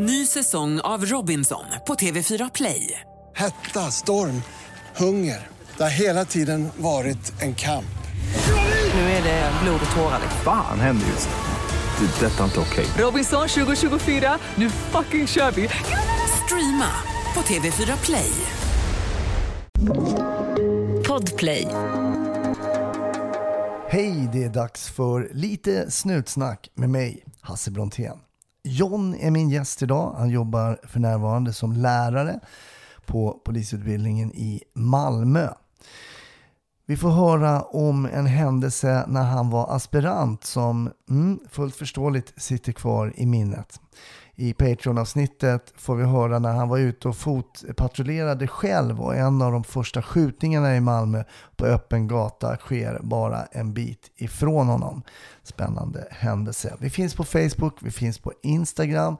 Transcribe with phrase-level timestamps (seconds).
[0.00, 3.00] Ny säsong av Robinson på TV4 Play.
[3.36, 4.42] Hetta, storm,
[4.96, 5.46] hunger.
[5.76, 7.98] Det har hela tiden varit en kamp.
[8.94, 10.20] Nu är det blod och tårar.
[10.44, 12.06] Fan händer just nu.
[12.06, 12.26] Det.
[12.26, 12.86] är Detta är inte okej.
[12.98, 15.68] Robinson 2024, nu fucking kör vi!
[16.44, 16.90] Streama
[17.34, 18.32] på TV4 Play.
[21.08, 21.68] Podplay.
[23.88, 28.18] Hej, det är dags för lite snutsnack med mig, Hasse Brontén.
[28.68, 30.14] John är min gäst idag.
[30.18, 32.40] Han jobbar för närvarande som lärare
[33.06, 35.48] på polisutbildningen i Malmö.
[36.86, 42.72] Vi får höra om en händelse när han var aspirant som mm, fullt förståeligt sitter
[42.72, 43.80] kvar i minnet.
[44.40, 49.52] I Patreon-avsnittet får vi höra när han var ute och fotpatrullerade själv och en av
[49.52, 51.24] de första skjutningarna i Malmö
[51.56, 55.02] på öppen gata sker bara en bit ifrån honom.
[55.42, 56.76] Spännande händelse.
[56.80, 59.16] Vi finns på Facebook, vi finns på Instagram.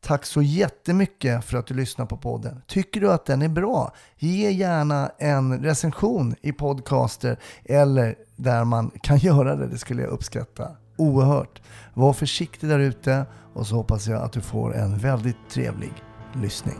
[0.00, 2.62] Tack så jättemycket för att du lyssnar på podden.
[2.66, 3.92] Tycker du att den är bra?
[4.18, 9.66] Ge gärna en recension i podcaster eller där man kan göra det.
[9.66, 11.62] Det skulle jag uppskatta oerhört.
[11.94, 15.92] Var försiktig där ute och så hoppas jag att du får en väldigt trevlig
[16.32, 16.76] lyssning.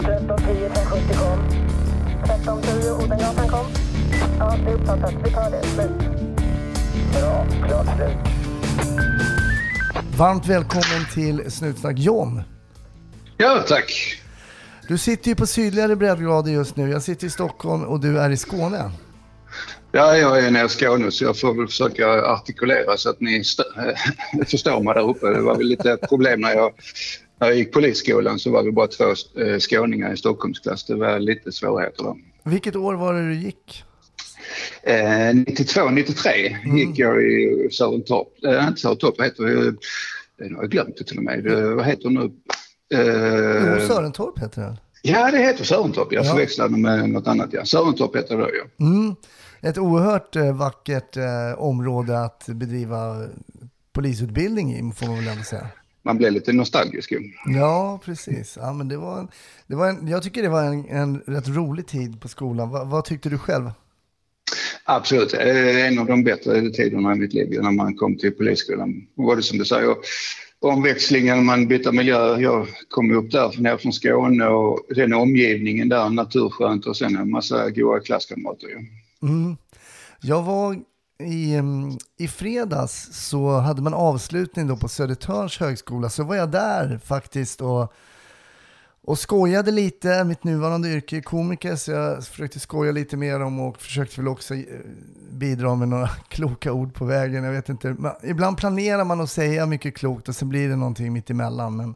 [0.00, 1.38] 1310 370 kom.
[2.24, 3.66] 1310 Odengatan kom.
[4.38, 5.14] Ja, det är uppfattat.
[5.24, 5.62] Vi tar det.
[5.66, 5.90] Slut.
[7.12, 7.46] Bra.
[7.68, 8.16] Klart slut.
[10.16, 12.42] Varmt välkommen till Snutsnack John.
[13.36, 14.20] Ja, tack.
[14.88, 16.90] Du sitter ju på sydligare breddgrader just nu.
[16.90, 18.90] Jag sitter i Stockholm och du är i Skåne.
[19.94, 23.40] Ja, jag är nere i Skåne så jag får väl försöka artikulera så att ni
[23.40, 23.62] st-
[24.46, 25.26] förstår mig där uppe.
[25.26, 26.72] Det var väl lite problem när jag,
[27.40, 29.04] när jag gick polisskolan så var vi bara två
[29.40, 30.84] eh, skåningar i Stockholmsklass.
[30.86, 32.14] Det var lite svårigheter där.
[32.50, 33.84] Vilket år var det du gick?
[34.82, 38.28] Eh, 92, 93 gick jag i Sörentorp.
[38.46, 39.66] Eh, inte Sörentorp, vad heter det?
[39.68, 39.74] Eh,
[40.50, 41.44] Jag har glömt det till och med.
[41.44, 42.30] Det, vad heter det nu?
[42.94, 44.76] Eh, Jo, Sörentorp heter den.
[45.02, 46.12] ja, det heter Sörentorp.
[46.12, 46.30] Jag Ja.
[46.30, 47.48] förväxlade med något annat.
[47.52, 47.64] Ja.
[47.64, 48.86] Sörentorp heter det, ja.
[48.86, 49.14] Mm.
[49.64, 53.28] Ett oerhört eh, vackert eh, område att bedriva
[53.92, 55.66] polisutbildning i, får man väl ändå säga.
[56.02, 57.12] Man blev lite nostalgisk.
[57.12, 57.18] ju.
[57.46, 58.58] Ja, precis.
[58.60, 59.28] Ja, men det var en,
[59.66, 62.70] det var en, jag tycker det var en, en rätt rolig tid på skolan.
[62.70, 63.70] Va, vad tyckte du själv?
[64.84, 69.06] Absolut, Eh, en av de bättre tiderna i mitt liv när man kom till polisskolan.
[69.14, 69.94] Var det som du säger,
[70.60, 72.40] omväxlingen, man bytte miljö.
[72.40, 77.30] Jag kom upp där ner från Skåne och den omgivningen där, naturskönt och sen en
[77.30, 78.68] massa goda klasskamrater.
[79.28, 79.56] Mm.
[80.20, 80.76] Jag var
[81.18, 86.08] i, em, i fredags så hade man avslutning då på Södertörns högskola.
[86.08, 87.92] Så var jag där faktiskt och,
[89.02, 90.24] och skojade lite.
[90.24, 94.28] Mitt nuvarande yrke är komiker så jag försökte skoja lite med dem och försökte väl
[94.28, 94.64] också eh,
[95.30, 97.44] bidra med några kloka ord på vägen.
[97.44, 97.96] Jag vet inte.
[97.98, 101.76] Men ibland planerar man att säga mycket klokt och sen blir det någonting mitt emellan.
[101.76, 101.94] Men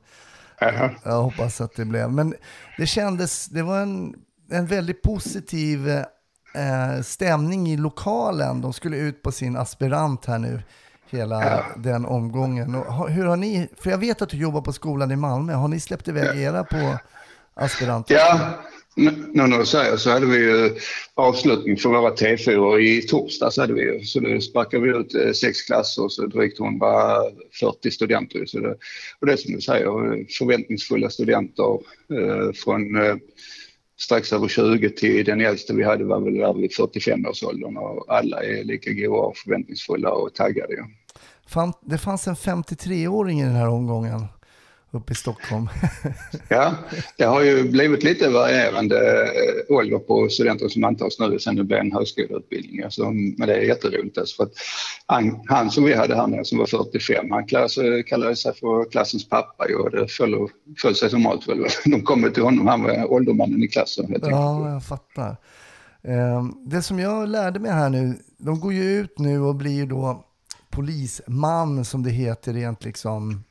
[0.60, 0.91] Jaha.
[1.05, 2.12] jag hoppas att det blev.
[2.12, 2.34] Men
[2.78, 4.15] det kändes, det var en,
[4.50, 5.89] en väldigt positiv
[6.54, 8.60] eh, stämning i lokalen.
[8.60, 10.62] De skulle ut på sin aspirant här nu,
[11.10, 12.75] hela den omgången.
[12.75, 15.69] Och, hur har ni, för jag vet att du jobbar på skolan i Malmö, har
[15.69, 16.98] ni släppt iväg era på
[17.54, 18.14] aspiranter?
[18.14, 18.59] Ja,
[18.98, 20.76] nu när du säger så hade vi ju
[21.14, 23.56] avslutning för våra T4 i torsdags.
[23.56, 24.04] Hade vi, ju.
[24.04, 28.47] så då sparkade vi ut eh, sex klasser och så drygt 140 studenter.
[28.47, 28.76] Så det,
[29.20, 29.84] och det är som du säger,
[30.38, 31.78] förväntningsfulla studenter
[32.12, 33.16] eh, från eh,
[33.98, 38.42] strax över 20 till den äldsta vi hade var väl där vid 45-årsåldern och alla
[38.42, 40.75] är lika goa och förväntningsfulla och taggade.
[40.75, 40.84] Ja.
[41.47, 44.26] Fan, det fanns en 53-åring i den här omgången
[44.91, 45.69] uppe i Stockholm.
[46.49, 46.75] Ja,
[47.16, 51.65] det har ju blivit lite varierande eh, ålder på studenter som antas nu sen det
[51.65, 52.82] blev en högskoleutbildning.
[52.82, 54.19] Alltså, men det är jätteroligt.
[54.19, 54.53] Alltså, för att
[55.06, 58.54] han, han som vi hade här nere som var 45, han kallade sig, kallade sig
[58.54, 60.48] för klassens pappa och det föll,
[60.82, 61.66] föll sig som väl.
[61.84, 64.27] De kom till honom, han var åldermannen i klassen enkelt.
[64.27, 65.37] Ja, jag fattar.
[66.03, 69.87] Ehm, Det som jag lärde mig här nu, de går ju ut nu och blir
[69.87, 70.25] då
[70.71, 73.45] polisman som det heter rent liksom.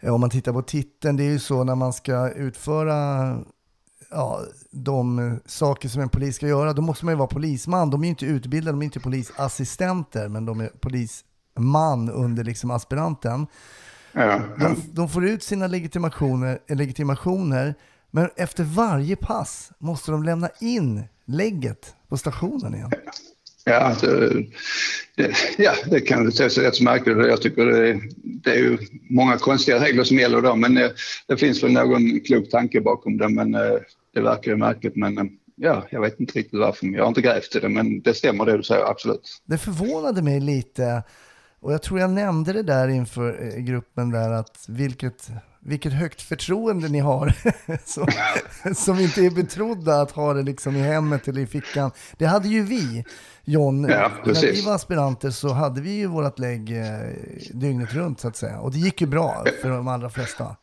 [0.00, 3.38] Eh, Om man tittar på titeln, det är ju så när man ska utföra
[4.10, 7.90] ja, de saker som en polis ska göra, då måste man ju vara polisman.
[7.90, 12.70] De är ju inte utbildade, de är inte polisassistenter, men de är polisman under liksom
[12.70, 13.46] aspiranten.
[14.12, 14.40] Ja.
[14.58, 17.74] De, de får ut sina legitimationer, legitimationer,
[18.10, 22.90] men efter varje pass måste de lämna in lägget på stationen igen.
[23.64, 24.46] Ja, det,
[25.16, 27.16] det, ja, det kan se te sig rätt så märkligt.
[27.16, 28.78] Jag tycker det, det är ju
[29.10, 30.92] många konstiga regler som gäller då, men det,
[31.26, 33.28] det finns väl någon klok tanke bakom det.
[33.28, 33.76] Men eh,
[34.14, 34.96] det verkar ju märkligt.
[34.96, 35.24] Men eh,
[35.56, 36.86] ja, jag vet inte riktigt varför.
[36.86, 39.42] Jag har inte grävt i det, men det stämmer det du säger, absolut.
[39.44, 41.02] Det förvånade mig lite
[41.60, 45.28] Och jag tror jag nämnde det där inför gruppen där att vilket,
[45.62, 47.32] vilket högt förtroende ni har
[47.84, 48.06] som,
[48.74, 51.90] som inte är betrodda att ha det liksom i hemmet eller i fickan.
[52.18, 53.04] Det hade ju vi,
[53.44, 53.84] John.
[53.88, 56.86] Ja, När vi var aspiranter så hade vi ju vårat lägg eh,
[57.52, 58.58] dygnet runt så att säga.
[58.58, 60.56] Och det gick ju bra för de allra flesta.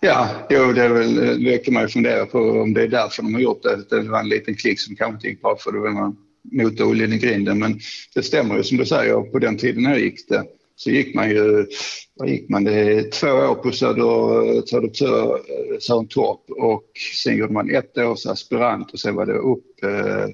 [0.00, 3.22] Ja, jo, det, är väl, det kan man ju fundera på om det är därför
[3.22, 3.96] de har gjort det.
[3.96, 6.14] Det var en liten klick som kanske inte gick bra för det var
[6.52, 7.58] motoroljan i grinden.
[7.58, 7.80] Men
[8.14, 10.44] det stämmer ju som du säger, på den tiden jag gick det
[10.78, 11.66] så gick man ju,
[12.14, 16.84] vad gick man, det två år på Söder, Södertörn, eh, Sörentorp och
[17.24, 20.26] sen gjorde man ett års aspirant och sen var det upp eh,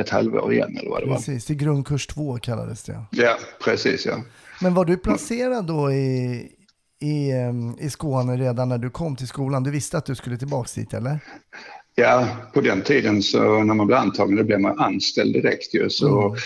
[0.00, 1.16] ett halvår igen eller vad det var.
[1.16, 3.04] Precis, i grundkurs två kallades det.
[3.10, 4.22] Ja, precis ja.
[4.60, 6.48] Men var du placerad då i,
[7.00, 9.62] i, em, i Skåne redan när du kom till skolan?
[9.62, 11.18] Du visste att du skulle tillbaka dit eller?
[11.94, 15.90] Ja, på den tiden så när man blev antagen då blev man anställd direkt ju.
[15.90, 16.40] Så, eh,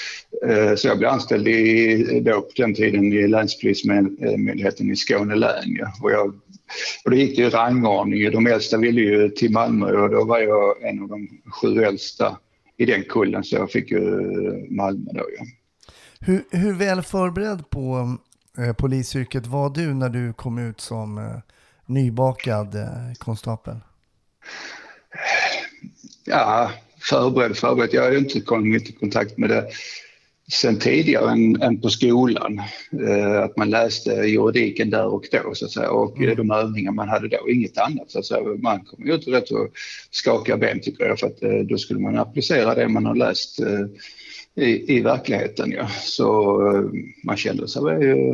[0.77, 5.77] så jag blev anställd i, då på den tiden i Länspolismyndigheten i Skåne län.
[5.79, 5.93] Ja.
[6.03, 6.27] Och, jag,
[7.05, 8.31] och då gick det ju rangordning.
[8.31, 11.29] De äldsta ville ju till Malmö och då var jag en av de
[11.61, 12.39] sju äldsta
[12.77, 14.01] i den kullen så jag fick ju
[14.71, 15.25] Malmö då.
[15.39, 15.45] Ja.
[16.21, 18.17] Hur, hur väl förberedd på
[18.59, 21.39] eh, polisyrket var du när du kom ut som eh,
[21.87, 23.77] nybakad eh, konstapel?
[26.25, 26.71] Ja,
[27.11, 27.91] förberedd, förberedd.
[27.93, 29.65] Jag har ju inte kommit i kontakt med det
[30.53, 32.61] sen tidigare än, än på skolan.
[33.09, 36.37] Eh, att man läste juridiken där och då så att säga och mm.
[36.37, 38.11] de övningar man hade då, inget annat.
[38.11, 38.41] Så att säga.
[38.59, 39.71] Man kom ju ut rätt och
[40.11, 43.61] skaka ben tycker jag för att eh, då skulle man applicera det man har läst
[43.61, 45.73] eh, i, i verkligheten.
[45.73, 45.89] Ja.
[45.89, 46.83] Så eh,
[47.25, 48.31] man kände sig väl ju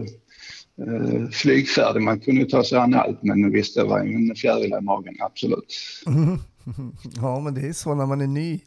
[0.86, 2.02] eh, flygfärdig.
[2.02, 5.16] Man kunde ta sig an allt men visst det var ju en fjäril i magen,
[5.20, 5.74] absolut.
[7.16, 8.60] Ja, men det är så när man är ny.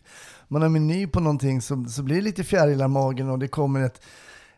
[0.48, 3.48] Man är ny på någonting så, så blir det lite fjärilar i magen och det
[3.48, 4.02] kommer ett,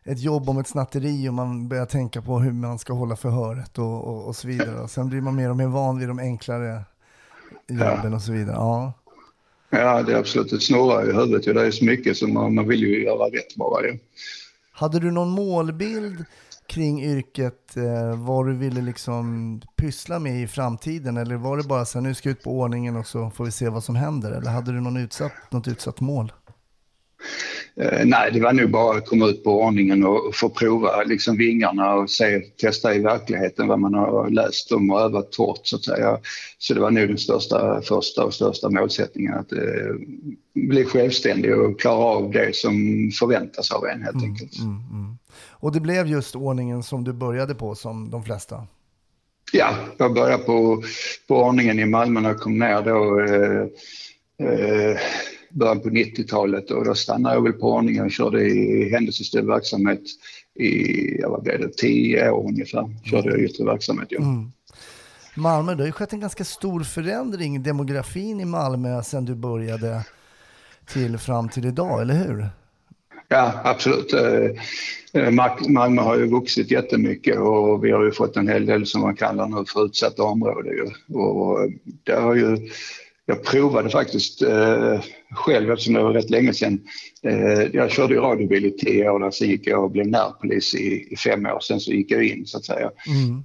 [0.04, 3.78] ett jobb om ett snatteri och man börjar tänka på hur man ska hålla förhöret
[3.78, 4.80] och, och, och så vidare.
[4.80, 6.84] Och sen blir man mer och mer van vid de enklare
[7.68, 8.56] jobben och så vidare.
[8.56, 8.94] Ja.
[9.70, 10.50] Ja, det är absolut.
[10.50, 11.56] Det snurrar i huvudet.
[11.56, 13.88] Det är så mycket som man, man vill ju göra rätt bara.
[13.88, 13.94] Ja.
[14.72, 16.26] Hade du någon målbild
[16.68, 21.18] kring yrket, eh, vad du ville liksom pyssla med i framtiden?
[21.18, 23.46] Eller var det bara så här, nu ska jag ut på ordningen och så får
[23.46, 24.32] vi se vad som händer?
[24.32, 26.32] Eller hade du någon utsatt, något utsatt mål?
[27.82, 31.38] Eh, nej, det var nog bara att komma ut på ordningen och få prova liksom
[31.38, 35.76] vingarna och se, testa i verkligheten vad man har läst om och övat hårt så
[35.76, 36.18] att säga.
[36.58, 39.60] Så det var nog den största, första och största målsättningen att eh,
[40.54, 42.74] bli självständig och klara av det som
[43.20, 44.54] förväntas av en helt enkelt.
[45.50, 48.68] Och det blev just ordningen som du började på som de flesta?
[49.54, 50.84] Ja, jag började på,
[51.28, 53.20] på ordningen i Malmö när jag kom ner då.
[53.20, 53.62] Eh,
[54.50, 54.98] eh,
[55.50, 60.02] början på 90-talet och då stannade jag väl på ordningen och körde i händelsestyrd verksamhet
[60.60, 62.96] i, vad blev det, tio år ungefär.
[63.04, 64.08] Körde jag yttre verksamhet.
[64.12, 64.22] Ja.
[65.36, 69.36] Malmö, det har ju skett en ganska stor förändring i demografin i Malmö sedan du
[69.36, 70.06] började
[70.86, 72.50] till fram till idag, eller hur?
[73.30, 74.14] Ja, absolut.
[74.14, 74.46] Eh,
[75.14, 78.86] eh, Mal- Malmö har ju vuxit jättemycket och vi har ju fått en hel del
[78.86, 80.74] som man kallar nu för utsatta områden.
[81.14, 81.58] Och
[82.04, 82.58] det har ju,
[83.26, 85.02] jag provade faktiskt eh,
[85.32, 86.80] själv eftersom det var rätt länge sedan.
[87.24, 90.76] Eh, jag körde ju radiobil i tio år, där, sen gick jag och blev närpolis
[90.76, 92.92] i, i fem år, sen så gick jag in så att säga.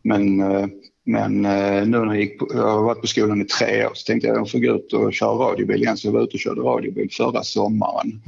[0.03, 0.67] Men, eh,
[1.05, 3.91] men eh, nu när jag gick på, jag har varit på skolan i tre år
[3.95, 5.97] så tänkte jag att jag får gå ut och köra radiobil igen.
[5.97, 8.23] Så jag var ute och körde radiobil förra sommaren.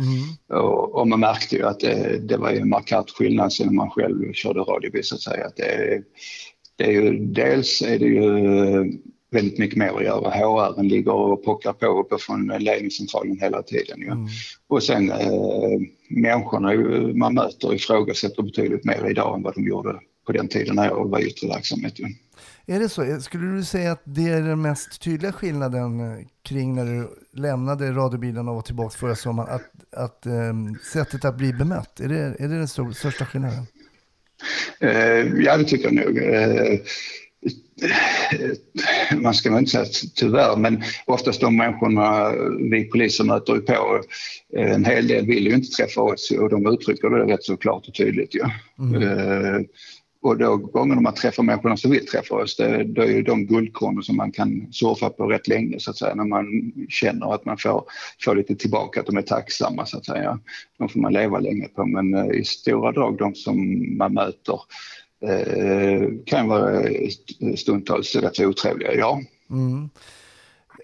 [0.49, 3.91] Och, och man märkte ju att det, det var en markant skillnad sen när man
[3.91, 5.47] själv körde radiobil så att säga.
[5.47, 6.03] Att det,
[6.77, 8.99] det är ju, dels är det ju
[9.31, 10.31] väldigt mycket mer att göra.
[10.31, 14.01] HR ligger och pockar på uppe från ledningscentralen hela tiden.
[14.01, 14.11] Ju.
[14.69, 16.73] Och sen eh, människorna
[17.15, 21.09] man möter ifrågasätter betydligt mer idag än vad de gjorde på den tiden när jag
[21.09, 21.95] var i yttre verksamhet.
[22.67, 23.21] Är det så?
[23.21, 27.09] Skulle du säga att det är den mest tydliga skillnaden eh, kring när du
[27.41, 29.55] lämnade radiobilen och var tillbaka förra sommaren?
[29.55, 33.67] Att, att ehm, sättet att bli bemött, är det, är det den stor, största skillnaden?
[34.81, 36.19] Eh, ja, det tycker jag nog.
[36.19, 36.81] Eh,
[39.17, 42.33] man ska väl inte säga tyvärr, men oftast de människorna
[42.71, 44.01] vi poliser möter på,
[44.57, 47.89] en hel del vill ju inte träffa oss och de uttrycker det rätt så klart
[47.89, 48.35] och tydligt.
[48.35, 48.51] Ja.
[49.03, 49.61] Eh,
[50.25, 53.47] och då gångerna man träffar människorna som vill träffa oss, det, det är ju de
[53.47, 57.45] guldkorn som man kan surfa på rätt länge så att säga, när man känner att
[57.45, 57.85] man får,
[58.25, 60.39] får lite tillbaka, att de är tacksamma så att säga.
[60.79, 64.61] De får man leva länge på, men eh, i stora drag de som man möter
[65.27, 66.83] eh, kan vara
[67.57, 69.21] stundtals rätt otrevliga, ja.
[69.51, 69.89] Mm.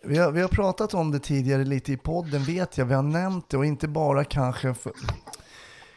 [0.04, 2.87] Vi har, vi har pratat om det tidigare lite i podden vet jag.
[2.87, 4.92] Vi har nämnt det och inte bara kanske för,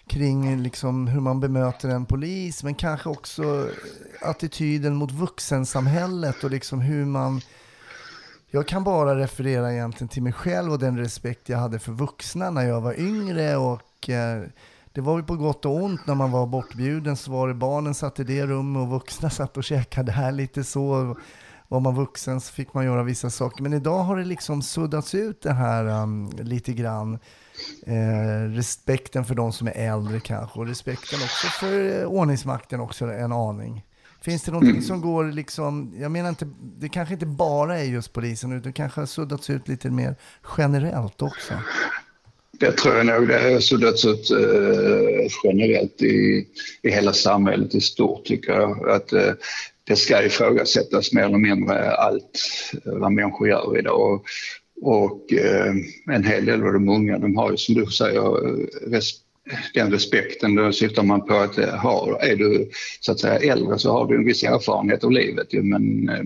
[0.07, 3.69] kring liksom hur man bemöter en polis, men kanske också
[4.21, 7.41] attityden mot vuxensamhället och liksom hur man...
[8.51, 12.49] Jag kan bara referera egentligen till mig själv och den respekt jag hade för vuxna
[12.49, 14.43] när jag var yngre och eh,
[14.93, 17.93] det var ju på gott och ont när man var bortbjuden så var det barnen
[17.93, 21.15] satt i det rummet och vuxna satt och käkade här lite så.
[21.67, 23.63] Var man vuxen så fick man göra vissa saker.
[23.63, 27.19] Men idag har det liksom suddats ut det här um, lite grann.
[27.87, 33.05] Eh, respekten för de som är äldre kanske och respekten också för eh, ordningsmakten också
[33.05, 33.83] en aning.
[34.21, 34.83] Finns det någonting Mm.
[34.83, 36.47] som går liksom, jag menar inte,
[36.79, 40.15] det kanske inte bara är just polisen utan det kanske har suddats ut lite mer
[40.57, 41.53] generellt också.
[42.59, 43.27] Det tror jag nog.
[43.27, 46.47] Det har suddats ut eh, generellt i,
[46.81, 48.89] i hela samhället i stort tycker jag.
[48.89, 49.31] Att eh,
[49.83, 52.39] det ska ifrågasättas mer eller mindre allt
[52.85, 54.13] eh, vad människor gör idag.
[54.13, 54.25] Och,
[54.83, 55.73] och eh,
[56.11, 58.21] en hel del av de unga de har ju som du säger
[58.91, 59.13] res,
[59.73, 60.55] den respekten.
[60.55, 62.05] Då syftar man på att eh, ha.
[62.05, 65.53] har, är du så att säga äldre så har du en viss erfarenhet av livet.
[65.53, 66.23] Ju, men, eh,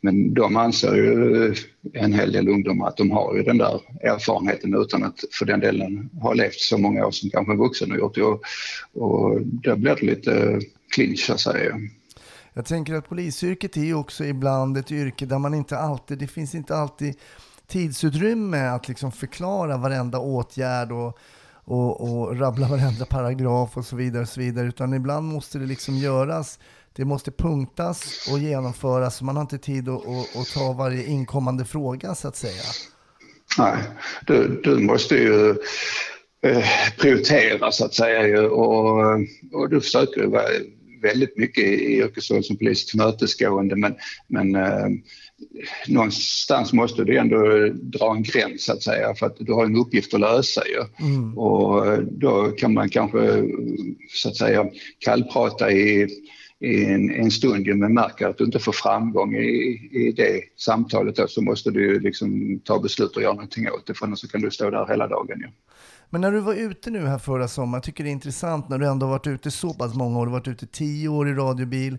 [0.00, 1.54] men de anser ju eh,
[1.92, 5.60] en hel del ungdomar att de har ju den där erfarenheten utan att för den
[5.60, 8.18] delen ha levt så många år som kanske en vuxen har gjort.
[8.18, 8.42] Och,
[9.02, 10.60] och då blir det lite
[10.94, 11.76] clinch så att säga.
[12.54, 16.26] Jag tänker att polisyrket är ju också ibland ett yrke där man inte alltid, det
[16.26, 17.14] finns inte alltid
[17.68, 21.18] tidsutrymme att liksom förklara varenda åtgärd och,
[21.64, 24.22] och, och rabbla varenda paragraf och så vidare.
[24.22, 24.68] Och så vidare.
[24.68, 26.58] Utan ibland måste det liksom göras,
[26.92, 29.22] det måste punktas och genomföras.
[29.22, 32.62] Man har inte tid att, att, att ta varje inkommande fråga så att säga.
[33.58, 33.76] Nej,
[34.26, 35.50] du, du måste ju
[36.42, 36.64] eh,
[36.98, 38.98] prioritera så att säga och,
[39.52, 40.44] och du försöker vara
[41.02, 43.94] väldigt mycket i yrkesrollen som polis tillmötesgående men,
[44.26, 44.88] men eh,
[45.88, 49.76] någonstans måste du ändå dra en gräns så att säga för att du har en
[49.76, 51.06] uppgift att lösa ju.
[51.06, 51.38] Mm.
[51.38, 53.44] Och eh, då kan man kanske
[54.14, 54.66] så att säga
[54.98, 56.08] kallprata i,
[56.60, 61.16] i en, en stund men märker att du inte får framgång i, i det samtalet
[61.16, 64.28] då, så måste du liksom ta beslut och göra någonting åt det för annars så
[64.28, 65.48] kan du stå där hela dagen ju.
[66.10, 68.78] Men när du var ute nu här förra sommaren, jag tycker det är intressant när
[68.78, 71.32] du ändå varit ute så pass många år, du har varit ute tio år i
[71.32, 71.98] radiobil,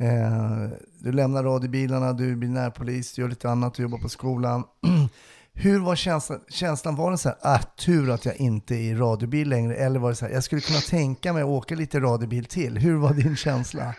[0.00, 4.64] eh, du lämnar radiobilarna, du blir närpolis, du gör lite annat, du jobbar på skolan.
[5.52, 6.40] Hur var känslan?
[6.48, 10.00] Känslan var det så här, ah, tur att jag inte är i radiobil längre, eller
[10.00, 12.78] var det så här, jag skulle kunna tänka mig att åka lite radiobil till.
[12.78, 13.94] Hur var din känsla?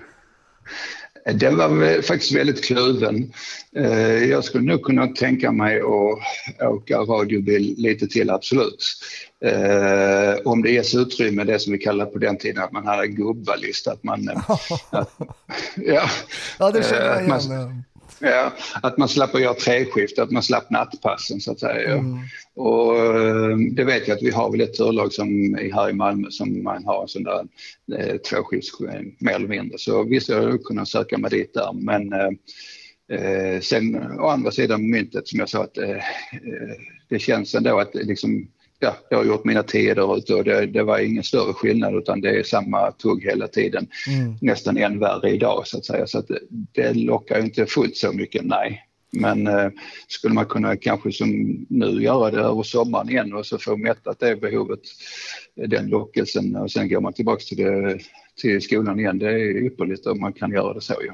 [1.25, 3.33] Den var faktiskt väldigt kluven.
[3.75, 8.83] Eh, Jag skulle nog kunna tänka mig att åka radiobil lite till, absolut.
[9.45, 13.03] Eh, Om det ges utrymme, det som vi kallade på den tiden, att man hade
[13.03, 13.91] en gubbalista.
[13.91, 15.11] Att man, eh, att,
[15.75, 16.09] ja,
[16.59, 17.83] Ja, det känner jag Eh, man- igen.
[18.21, 18.51] Ja,
[18.81, 22.03] att man slapp att göra treskift, att man slapp nattpassen så att säga.
[22.55, 25.93] Och eh, det vet jag att vi har väl ett turlag som är här i
[25.93, 27.47] Malmö som man har en sån där
[27.97, 28.79] eh, tvåskifts
[29.19, 29.77] mer eller mindre.
[29.77, 32.29] Så visst jag hade kunnat söka mig dit där men eh,
[33.19, 36.75] eh, sen å andra sidan myntet som jag sa att eh, eh,
[37.09, 38.47] det känns ändå att liksom
[38.83, 39.63] Ja, jag har gjort mina
[40.17, 43.87] ute och det, det var ingen större skillnad utan det är samma tugg hela tiden.
[44.41, 46.07] Nästan än värre idag så att säga.
[46.07, 46.39] Så att det,
[46.71, 48.85] det lockar ju inte fullt så mycket, nej.
[49.11, 49.69] Men eh,
[50.07, 51.29] skulle man kunna kanske som
[51.69, 54.79] nu göra det över sommaren igen och så få mättat det behovet,
[55.55, 57.99] den lockelsen och sen går man tillbaks till, det,
[58.41, 59.19] till skolan igen.
[59.19, 60.95] Det är ypperligt om man kan göra det så.
[61.07, 61.13] Ja.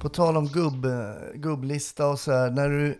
[0.00, 0.86] På tal om gubb,
[1.34, 2.98] gubblista och så här, när du,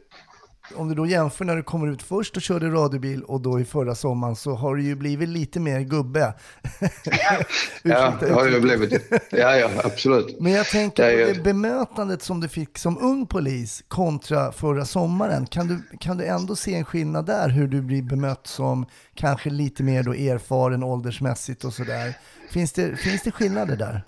[0.74, 3.64] om du då jämför när du kommer ut först och körde radiobil och då i
[3.64, 6.34] förra sommaren så har du ju blivit lite mer gubbe.
[7.82, 8.88] Ja, det har uttrycket.
[8.88, 9.22] blivit.
[9.30, 10.40] Ja, ja, absolut.
[10.40, 15.46] Men jag tänker på det bemötandet som du fick som ung polis kontra förra sommaren.
[15.46, 19.50] Kan du, kan du ändå se en skillnad där hur du blir bemött som kanske
[19.50, 22.14] lite mer då erfaren åldersmässigt och sådär?
[22.50, 24.02] Finns det, finns det skillnader där?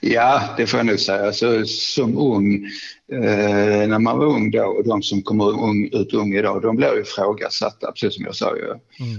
[0.00, 1.26] Ja, det får jag nog säga.
[1.26, 2.66] Alltså, som ung,
[3.12, 6.76] eh, när man var ung då och de som kommer ung, ut ung idag, de
[6.76, 8.56] blir ju ifrågasatta, precis som jag sa.
[8.56, 8.74] Ju.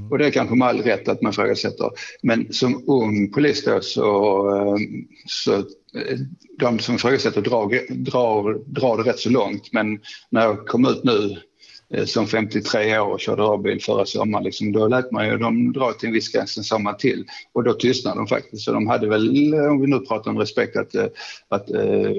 [0.10, 1.89] Och det är kanske med all rätt att man ifrågasätter.
[2.21, 4.05] Men som ung polis då så,
[4.55, 4.77] eh,
[5.25, 6.17] så eh,
[6.60, 9.74] de som ifrågasätter drar, drar, drar det rätt så långt.
[9.74, 11.38] Men när jag kom ut nu
[12.05, 14.43] som 53 år och körde rörbil förra sommaren.
[14.43, 17.25] Liksom, då lät man ju dem dra till en viss gräns, sen sa man till
[17.53, 18.63] och då tystnade de faktiskt.
[18.63, 21.05] Så de hade väl, om vi nu pratar om respekt, att, eh,
[21.50, 22.12] att eh,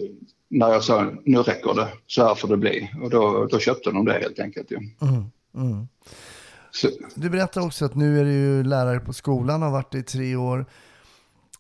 [0.48, 2.90] när jag sa nu räcker det, så här får det bli.
[3.02, 4.70] Och då, då köpte de det helt enkelt.
[4.70, 4.78] Ja.
[5.08, 5.24] Mm,
[5.54, 5.88] mm.
[7.14, 10.02] Du berättar också att nu är du lärare på skolan och har varit det i
[10.02, 10.66] tre år.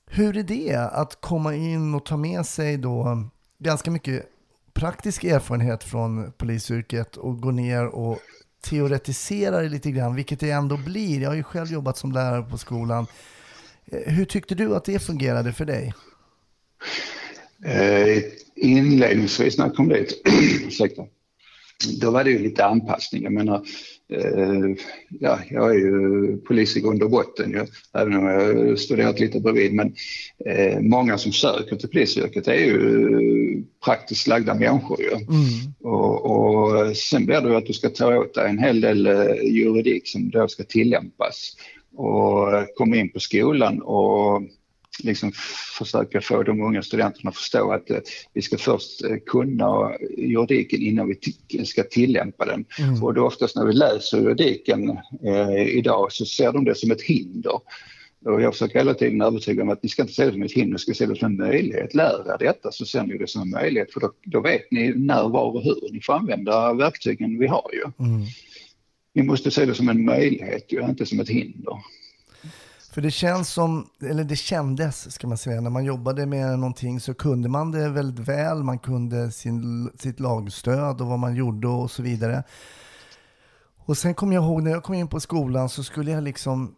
[0.06, 3.24] Hur är det att komma in och ta med sig då
[3.58, 4.31] ganska mycket
[4.74, 8.18] praktisk erfarenhet från polisyrket och gå ner och
[8.62, 11.20] teoretisera det lite grann, vilket det ändå blir.
[11.20, 13.06] Jag har ju själv jobbat som lärare på skolan.
[13.86, 15.94] Eh, hur tyckte du att det fungerade för dig?
[17.64, 18.22] Eh,
[18.54, 20.22] inledningsvis när jag kom dit,
[20.66, 21.02] ursäkta,
[22.00, 23.22] då var det ju lite anpassning.
[23.22, 23.62] Jag menar, eh,
[25.20, 29.20] ja, jag är ju polis i grund och botten, ju, även om jag har studerat
[29.20, 29.74] lite bredvid.
[29.74, 29.94] Men
[30.46, 35.00] eh, många som söker till polisyrket är ju praktiskt lagda människor.
[35.00, 35.26] Ju.
[35.88, 39.42] Och, och sen blir det att du ska ta åt dig en hel del eh,
[39.42, 41.56] juridik som då ska tillämpas
[41.96, 44.42] och eh, komma in på skolan och
[45.04, 45.32] liksom
[45.78, 47.98] försöka få de unga studenterna att förstå att eh,
[48.32, 51.14] vi ska först eh, kunna juridiken innan
[51.48, 52.64] vi ska tillämpa den.
[53.02, 54.90] Och då oftast när vi läser juridiken
[55.26, 57.60] eh, idag så ser de det som ett hinder.
[58.24, 60.52] Och jag försöker hela tiden övertyga om att ni ska inte se det som ett
[60.52, 61.94] hinder, ni ska se det som en möjlighet.
[61.94, 64.92] Lär er detta så ser ni det som en möjlighet för då, då vet ni
[64.96, 68.06] när, var och hur ni får använda verktygen vi har ju.
[69.14, 71.76] Ni måste se det som en möjlighet, ju, inte som ett hinder.
[72.92, 77.00] För det känns som, eller det kändes ska man säga, när man jobbade med någonting
[77.00, 78.62] så kunde man det väldigt väl.
[78.62, 82.42] Man kunde sin, sitt lagstöd och vad man gjorde och så vidare.
[83.76, 86.74] Och sen kommer jag ihåg när jag kom in på skolan så skulle jag liksom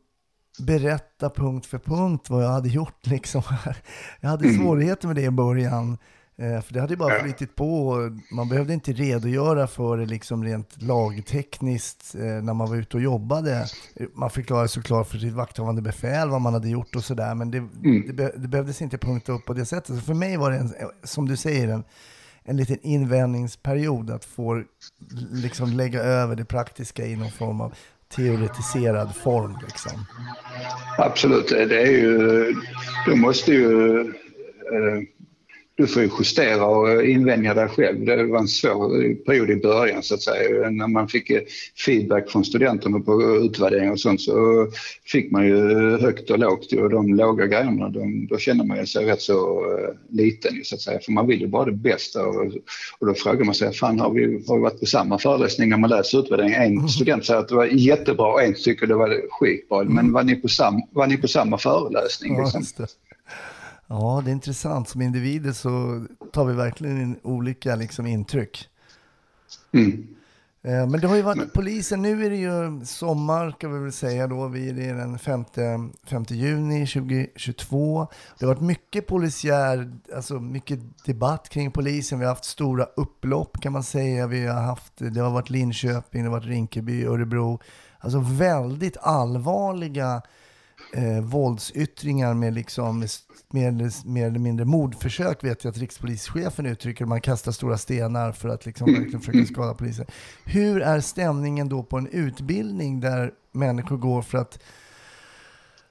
[0.59, 3.06] berätta punkt för punkt vad jag hade gjort.
[3.06, 3.42] Liksom.
[4.21, 5.99] Jag hade svårigheter med det i början.
[6.38, 7.97] Eh, För det hade ju bara flyttit på.
[8.33, 13.03] Man behövde inte redogöra för det liksom rent lagtekniskt eh, när man var ute och
[13.03, 13.67] jobbade.
[14.14, 17.35] Man förklarade såklart för sitt vakthavande befäl vad man hade gjort och sådär.
[17.35, 17.69] Men det,
[18.07, 19.97] det, be, det behövdes inte punkta upp på det sättet.
[19.97, 21.85] Så för mig var det, en, som du säger, en,
[22.44, 24.62] en liten invändningsperiod att få
[25.31, 27.75] liksom lägga över det praktiska i någon form av
[28.16, 29.59] teoretiserad form.
[29.66, 30.05] Liksom.
[30.99, 32.55] Absolut, det är ju,
[33.07, 35.03] du måste ju, eh,
[35.77, 38.05] du får ju justera och invänja dig själv.
[38.05, 40.71] Det var en svår period i början så att säga.
[40.71, 41.41] När man fick eh,
[41.87, 44.67] feedback från studenterna på utvärdering och sånt så
[45.07, 45.59] fick man ju
[45.99, 50.17] högt och lågt och de låga grejerna de, då känner man sig rätt så eh,
[50.17, 51.01] liten så att säga.
[51.01, 52.47] För man vill ju bara det bästa och,
[52.99, 55.77] och då frågar man sig, fan har vi, har vi varit på samma föreläsning när
[55.77, 56.53] man läser utvärdering?
[56.53, 59.85] En student säger att det var jättebra och en tycker det var skitbra.
[59.85, 62.41] Men var ni på, sam, var ni på samma föreläsning?
[62.41, 62.87] Liksom?
[63.87, 64.88] Ja, det är intressant.
[64.88, 68.68] Som individer så tar vi verkligen in olika liksom, intryck.
[69.73, 70.14] Mm.
[70.64, 73.92] Eh, Men det har ju varit polisen, nu är det ju sommar kan vi väl
[73.92, 75.44] säga då, vi är den 5,
[76.05, 78.07] 5 juni 2022.
[78.38, 82.18] Det har varit mycket polisiär, alltså mycket debatt kring polisen.
[82.18, 84.27] Vi har haft stora upplopp kan man säga.
[84.27, 87.61] Vi har haft, det har varit Linköping, det har varit Rinkeby, Örebro.
[87.99, 90.23] Alltså väldigt allvarliga
[90.94, 93.07] eh, våldsyttringar med liksom
[93.50, 97.04] med, mer eller mindre mordförsök vet jag att rikspolischefen uttrycker.
[97.04, 100.07] Man kastar stora stenar för att liksom verkligen försöka skada polisen.
[100.44, 104.59] Hur är stämningen då på en utbildning där människor går för att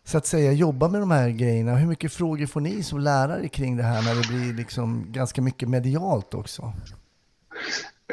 [0.05, 1.75] så att säga jobba med de här grejerna?
[1.75, 5.41] Hur mycket frågor får ni som lärare kring det här när det blir liksom ganska
[5.41, 6.73] mycket medialt också?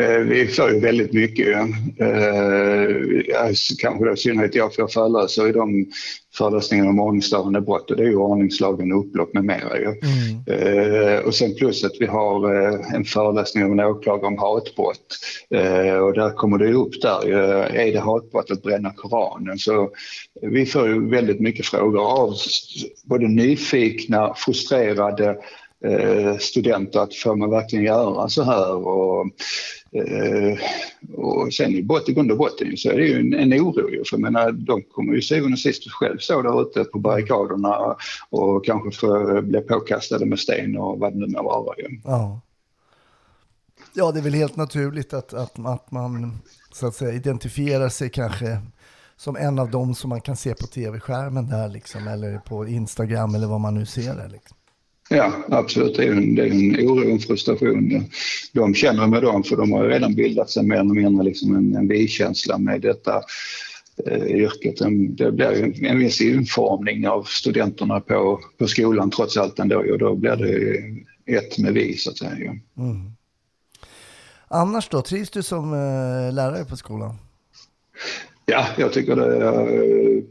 [0.01, 1.49] Eh, Vi får ju väldigt mycket.
[1.99, 2.09] Eh,
[3.27, 5.87] ja, Kanske då i synnerhet jag får föreläsa i de
[6.35, 9.79] föreläsningarna om ordningsstörande brott och det är ju ordningslagen, upplopp med mera.
[9.79, 9.87] Ju.
[10.55, 15.17] Eh, Och sen plus att vi har eh, en föreläsning om en åklagare om hatbrott.
[16.03, 17.31] Och där kommer det upp där,
[17.77, 19.59] är det hatbrott att bränna Koranen?
[19.59, 19.91] Så
[20.43, 22.35] vi får ju väldigt mycket frågor av
[23.05, 25.37] både nyfikna, frustrerade
[25.85, 28.75] eh, studenter att får man verkligen göra så här?
[28.75, 29.27] Och,
[29.93, 30.59] eh,
[31.16, 33.90] och sen i botten, i grund och botten så är det ju en, en oro
[33.90, 36.99] ju, för jag menar, de kommer ju syvende och sist själv stå där ute på
[36.99, 37.97] barrikaderna
[38.31, 41.77] och kanske få bli påkastade med sten och vad det nu må vara.
[41.79, 42.01] Ju.
[42.05, 42.40] Ja.
[43.95, 46.38] ja, det är väl helt naturligt att, att, att man
[46.73, 48.59] så att säga identifierar sig kanske
[49.16, 53.35] som en av dem som man kan se på tv-skärmen där liksom, eller på Instagram
[53.35, 54.29] eller vad man nu ser där.
[54.29, 54.57] Liksom.
[55.12, 55.96] Ja, absolut.
[55.96, 58.05] Det är en, det är en oro och en frustration.
[58.53, 61.57] De känner med dem för de har ju redan bildat sig mer eller mindre liksom
[61.57, 63.23] en, en vi-känsla med detta
[64.07, 64.79] eh, yrket.
[65.16, 69.99] Det blir en, en viss informning av studenterna på, på skolan trots allt ändå och
[69.99, 72.37] då blir det ett med vi så att säga.
[72.38, 72.61] ju.
[74.49, 77.14] Annars då, trivs du som eh, lärare på skolan?
[78.46, 80.23] Ja, jag tycker det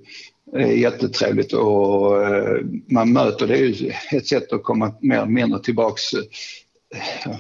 [0.54, 5.26] är jättetrevligt och eh, man möter, det är ju ett sätt att komma mer eller
[5.26, 6.20] mindre tillbaks, eh,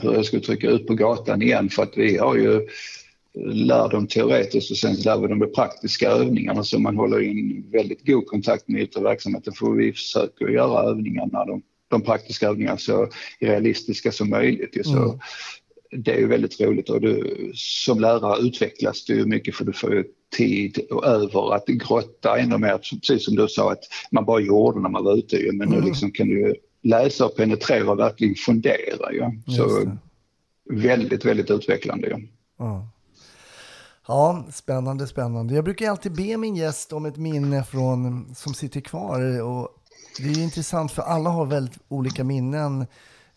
[0.02, 2.68] hur jag ska trycka ut på gatan igen för att vi har ju
[3.46, 7.66] lär dem teoretiskt och sen lär vi dem de praktiska övningarna så man håller in
[7.72, 12.78] väldigt god kontakt med yttre verksamheten för vi försöker göra övningarna, de, de praktiska övningarna
[12.78, 14.86] så realistiska som möjligt.
[14.86, 15.20] Så Mm.
[15.92, 19.94] Det är ju väldigt roligt och du, som lärare utvecklas du mycket för du får
[19.94, 20.04] ju
[20.38, 24.80] tid och över att grotta ännu mer, precis som du sa att man bara gjorde
[24.80, 25.88] när man var ute men nu Mm.
[25.88, 29.24] liksom kan du läsa och penetrera och verkligen fundera ju.
[29.46, 29.98] Just Så
[30.70, 32.28] väldigt, väldigt utvecklande ju.
[32.58, 32.88] Ja.
[34.08, 35.56] Ja, spännande, spännande.
[35.56, 39.42] Jag brukar alltid be min gäst om ett minne från, som sitter kvar.
[39.42, 39.68] Och
[40.18, 42.82] det är intressant för alla har väldigt olika minnen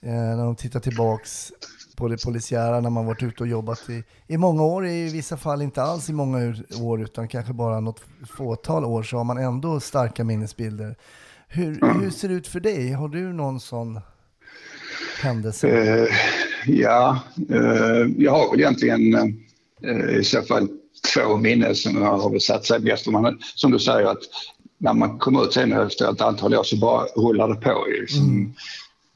[0.01, 1.53] eh, när de tittar tillbaks
[1.97, 5.37] på det polisiära när man varit ute och jobbat i, i många år, i vissa
[5.37, 8.01] fall inte alls i många år utan kanske bara något
[8.37, 10.97] fåtal år så har man ändå starka minnesbilder.
[11.49, 12.93] Hur, hur ser det ut för dig?
[12.93, 14.01] Har du någon sån
[15.23, 15.69] händelse?
[15.69, 16.09] Eh,
[16.67, 19.15] ja, eh, jag har väl egentligen
[19.83, 20.69] eh, i så fall
[21.15, 23.07] två minnen som jag har väl satt sig bäst.
[23.07, 24.23] Man, som du säger att
[24.79, 27.87] när man kommer ut sen efter ett antal år så bara rullar det på.
[28.01, 28.55] Liksom,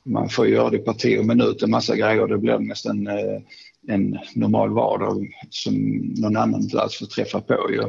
[0.06, 2.26] man får göra det i parti och minut, en massa grejer.
[2.26, 3.40] Det blir nästan eh,
[3.88, 5.74] en normal vardag som
[6.16, 7.70] någon annan inte alls får träffa på.
[7.70, 7.82] Ju.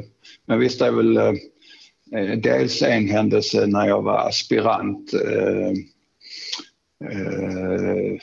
[0.46, 1.34] Men visst det är väl eh,
[2.16, 5.14] eh, dels en händelse när jag var aspirant
[7.04, 8.20] eh,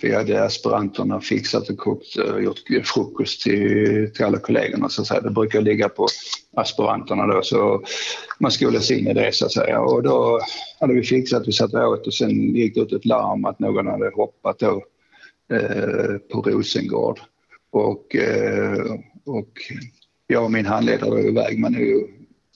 [0.00, 5.08] vi hade aspiranterna fixat och kokt och gjort frukost till, till alla kollegorna så att
[5.08, 5.20] säga.
[5.20, 6.06] Det brukar ligga på
[6.56, 7.84] aspiranterna då så
[8.40, 9.80] man skolas in i det så att säga.
[9.80, 10.40] Och då
[10.80, 13.58] hade vi fixat, vi satt och åt och sen gick det ut ett larm att
[13.58, 14.84] någon hade hoppat då
[15.52, 17.20] eh, på Rosengård.
[17.70, 18.94] Och, eh,
[19.26, 19.48] och
[20.26, 21.58] jag och min handledare var iväg.
[21.58, 22.06] Man är ju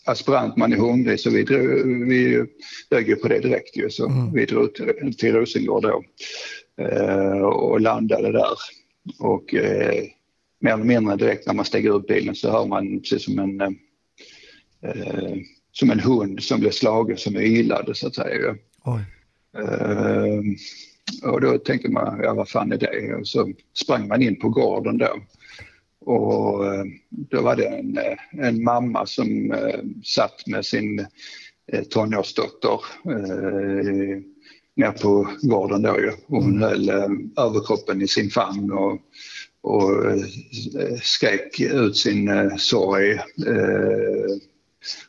[0.05, 1.63] aspirant, man är hungrig så vi, drog,
[2.09, 2.47] vi
[2.91, 3.91] dög ju på det direkt ju.
[3.91, 6.05] Så vi drog till, till Rosengård då
[6.85, 8.57] eh, och landade där.
[9.19, 10.05] Och eh,
[10.61, 13.61] mer eller mindre direkt när man steg ur bilen så hör man precis som en,
[13.61, 15.37] eh,
[15.73, 18.57] som en hund som blir slagen som ylade så att säga.
[19.59, 20.41] Eh,
[21.33, 23.15] och då tänkte man, ja vad fan är det?
[23.15, 25.17] Och så sprang man in på gården då.
[26.05, 31.07] Och eh, då var det en, eh, en mamma som eh, satt med sin
[31.91, 32.81] tonårsdotter
[34.77, 36.13] ner på gården då ju.
[36.27, 38.99] Hon höll eh, överkroppen i sin famn och,
[39.61, 39.91] och
[41.03, 43.19] skrek ut sin sorg.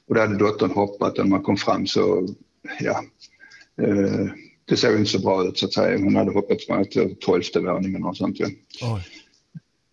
[0.08, 2.28] Och då hade dottern hoppat och när man kom fram så,
[2.80, 3.04] ja,
[4.66, 5.98] det såg inte så bra ut så att säga.
[5.98, 6.86] Hon hade hoppat från
[7.20, 8.46] tolfte våningen och sånt ju.
[8.82, 9.23] Oj.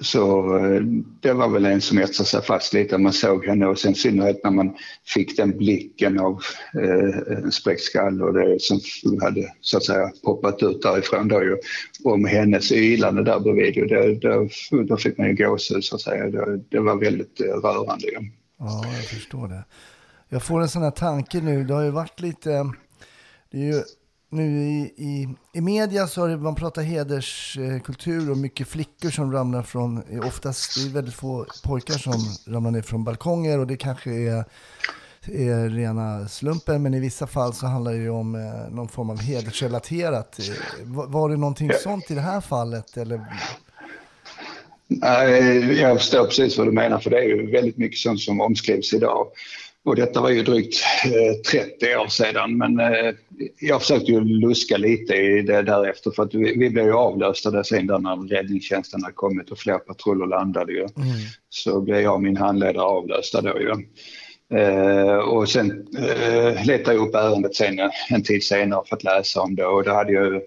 [0.01, 0.83] Så eh,
[1.21, 2.99] det var väl en som etsade sig fast lite.
[2.99, 6.41] Man såg henne och sen i synnerhet när man fick den blicken av
[6.75, 8.81] eh, en spräckt skalle och det som
[9.23, 11.57] hade så att säga poppat ut därifrån då ju.
[12.05, 14.49] Om hennes ylande där bredvid ju, det, det,
[14.85, 16.27] då fick man ju gåshud så att säga.
[16.27, 18.31] Det, det var väldigt eh, rörande ju.
[18.59, 19.65] Ja, jag förstår det.
[20.29, 21.65] Jag får en sån här tanke nu.
[21.65, 22.73] Det har ju varit lite...
[23.53, 23.83] Det är ju
[24.31, 29.33] nu i, i, i media så har det, man pratar hederskultur och mycket flickor som
[29.33, 32.15] ramlar från, oftast det är väldigt få pojkar som
[32.55, 34.45] ramlar ner från balkonger och det kanske är,
[35.27, 39.11] är rena slumpen men i vissa fall så handlar det ju om eh, någon form
[39.11, 40.39] av hedersrelaterat.
[40.39, 43.21] Eh, Var, var det någonting sånt i det här fallet eller?
[44.87, 48.41] Nej, Jag förstår precis vad du menar för det är ju väldigt mycket sånt som
[48.41, 49.27] omskrivs idag.
[49.85, 53.15] Och detta var ju drygt eh, 30 år sedan men eh,
[53.61, 57.51] jag försökte ju luska lite i det därefter för att vi, vi blev ju avlösta
[57.51, 60.87] där sen där när räddningstjänsten hade kommit och fler patruller landade ju.
[61.49, 63.75] Så blev jag och min handledare avlösta då ju.
[64.59, 69.05] Eh, och sen eh, letade jag upp ärendet sen en, en tid senare för att
[69.05, 70.41] läsa om det och då hade ju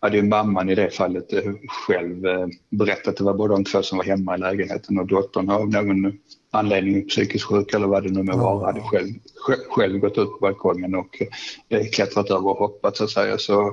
[0.00, 1.52] hade ju mamman i det fallet eh,
[1.86, 5.06] själv eh, berättat att det var både de två som var hemma i lägenheten och
[5.06, 6.12] dottern av någon
[6.50, 9.08] anledning psykiskt sjuk eller vad det nu må vara hade själv,
[9.70, 11.22] själv, gått ut på balkongen och
[11.68, 13.38] eh, klättrat över och hoppat så att säga.
[13.38, 13.72] Så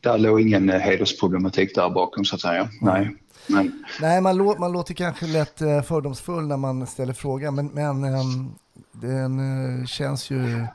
[0.00, 2.68] där låg ingen hedersproblematik där bakom så att säga.
[2.80, 3.16] Nej.
[3.48, 8.04] Men, Nej, man, lå, man låter kanske lätt fördomsfull när man ställer frågan, men, men
[8.04, 8.50] ehm,
[8.92, 10.66] den känns ju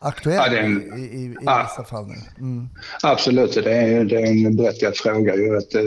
[0.00, 1.68] aktuell Ja, en- i, i, i Ja.
[1.70, 2.14] vissa fall nu.
[2.38, 2.68] Mm.
[3.02, 5.36] Absolut, det är, det är en berättigad fråga.
[5.36, 5.82] Ju att, eh,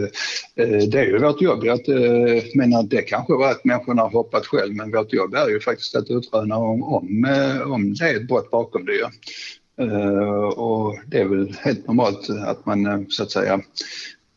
[0.56, 1.67] eh, det är ju vårt jobb.
[1.67, 5.50] Att, eh, menar, det kanske var att människorna har hoppat själv men vårt jobb är
[5.50, 8.93] ju faktiskt att utröna om, om, eh, om det är ett brott bakom det.
[8.93, 9.06] ju.
[9.82, 13.60] Eh, och det är väl helt normalt att man eh, så att säga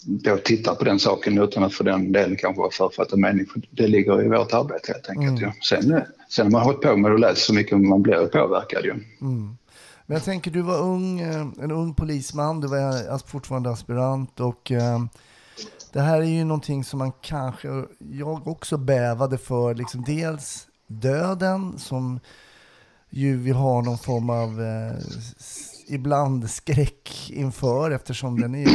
[0.07, 3.47] då tittar på den saken utan att för den delen kanske vara författad mening.
[3.47, 5.43] För det ligger i vårt arbete helt enkelt.
[5.43, 5.53] Mm.
[5.69, 8.85] Sen, sen har man hållit på med och läst så mycket man blir påverkad.
[8.85, 8.91] Ju.
[8.91, 9.57] Mm.
[10.07, 14.40] Men jag tänker, du var ung, eh, en ung polisman, du var as- fortfarande aspirant
[14.40, 15.05] och eh,
[15.93, 21.79] det här är ju någonting som man kanske, jag också bävade för, liksom dels döden
[21.79, 22.21] som
[23.11, 24.93] ju vi har någon form av eh,
[25.88, 28.69] ibland skräck inför eftersom den är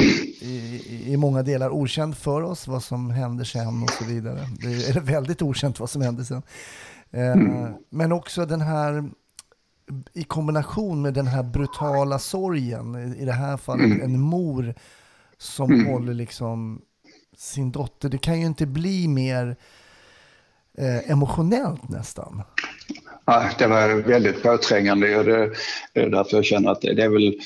[0.44, 4.50] i, i, många delar okänd för oss vad som händer sen och så vidare.
[4.62, 6.42] Det är väldigt okänt vad som händer sen.
[7.12, 7.36] Eh,
[7.90, 9.10] Men också den här
[10.14, 14.76] i kombination med den här brutala sorgen, i det här fallet en mor
[15.38, 16.82] som håller liksom
[17.38, 18.10] sin dotter.
[18.10, 19.56] Det kan ju inte bli mer
[20.78, 22.42] eh, emotionellt nästan.
[23.26, 25.52] Ja, det var väldigt påträngande och det,
[25.94, 27.40] det är därför jag känner att det, är väl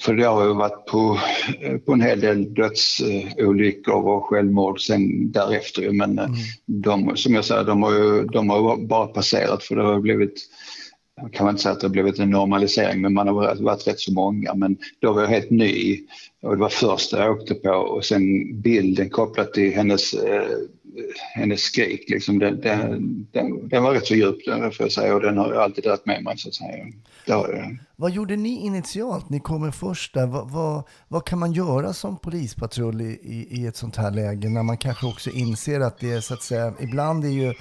[0.00, 1.18] för det har ju varit på,
[1.86, 5.90] på en hel del dödsolyckor och självmord sen därefter.
[5.90, 6.28] Men eh,
[6.66, 10.48] de, som jag säger, de har ju de har bara passerat för det har blivit
[11.22, 13.86] jag kan inte säga att det har blivit en normalisering, men man har varit- varit
[13.86, 14.54] rätt så många.
[14.54, 16.00] Men då var jag helt ny
[16.42, 18.22] och det var första jag åkte på och sen
[18.60, 20.42] bilden kopplat till hennes, eh,
[21.34, 22.10] hennes skrik.
[22.10, 25.38] Liksom, den, den, den, den var rätt så djup, den får jag säga, och den
[25.38, 26.38] har jag alltid dragit med mig.
[26.38, 26.84] Så att säga.
[27.26, 27.78] Det har jag.
[27.96, 29.30] Vad gjorde ni initialt?
[29.30, 30.26] Ni kommer först där.
[30.26, 34.48] Vad, vad, vad kan man göra som polispatrull i, i, i ett sånt här läge
[34.48, 37.54] när man kanske också inser att det är så att säga, ibland är ju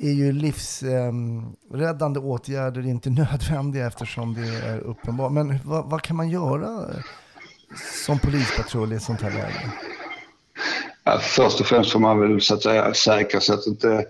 [0.00, 5.32] är ju livsräddande åtgärder inte nödvändiga eftersom det är uppenbart.
[5.32, 6.86] Men vad, vad kan man göra
[8.04, 9.72] som polispatrull i ett sånt här läge?
[11.04, 14.06] Ja, först och främst får man väl så att säga säkra så att inte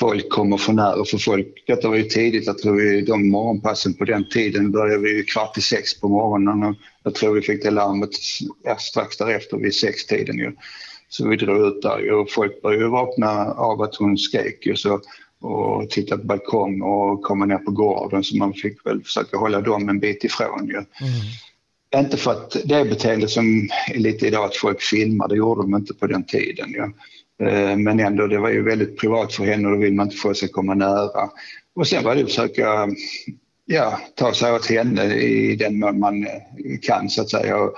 [0.00, 1.04] folk kommer för nära.
[1.04, 5.02] För folk, detta var ju tidigt, jag tror vi, de morgonpassen på den tiden började
[5.02, 8.10] vi ju kvart i sex på morgonen jag tror vi fick det larmet
[8.62, 10.52] ja, strax därefter vid sextiden ju.
[11.16, 14.66] Så vi drog ut där ju och folk började ju vakna av att hon skrek
[14.66, 15.00] ju så
[15.40, 19.60] och titta på balkong och komma ner på gården så man fick väl försöka hålla
[19.60, 20.82] dem en bit ifrån ju.
[22.00, 25.62] Inte för att det är beteende som är lite idag att folk filmar, det gjorde
[25.62, 26.74] de inte på den tiden.
[26.76, 26.84] Ja.
[27.46, 30.16] Eh, Men ändå, det var ju väldigt privat för henne och då vill man inte
[30.16, 31.30] få sig komma nära.
[31.74, 32.88] Och sen var det att försöka
[33.64, 36.26] ja, ta sig åt henne i den mån man
[36.82, 37.56] kan så att säga.
[37.56, 37.74] Och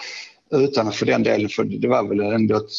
[0.50, 2.70] utan att för den delen, för det var väl ändå ett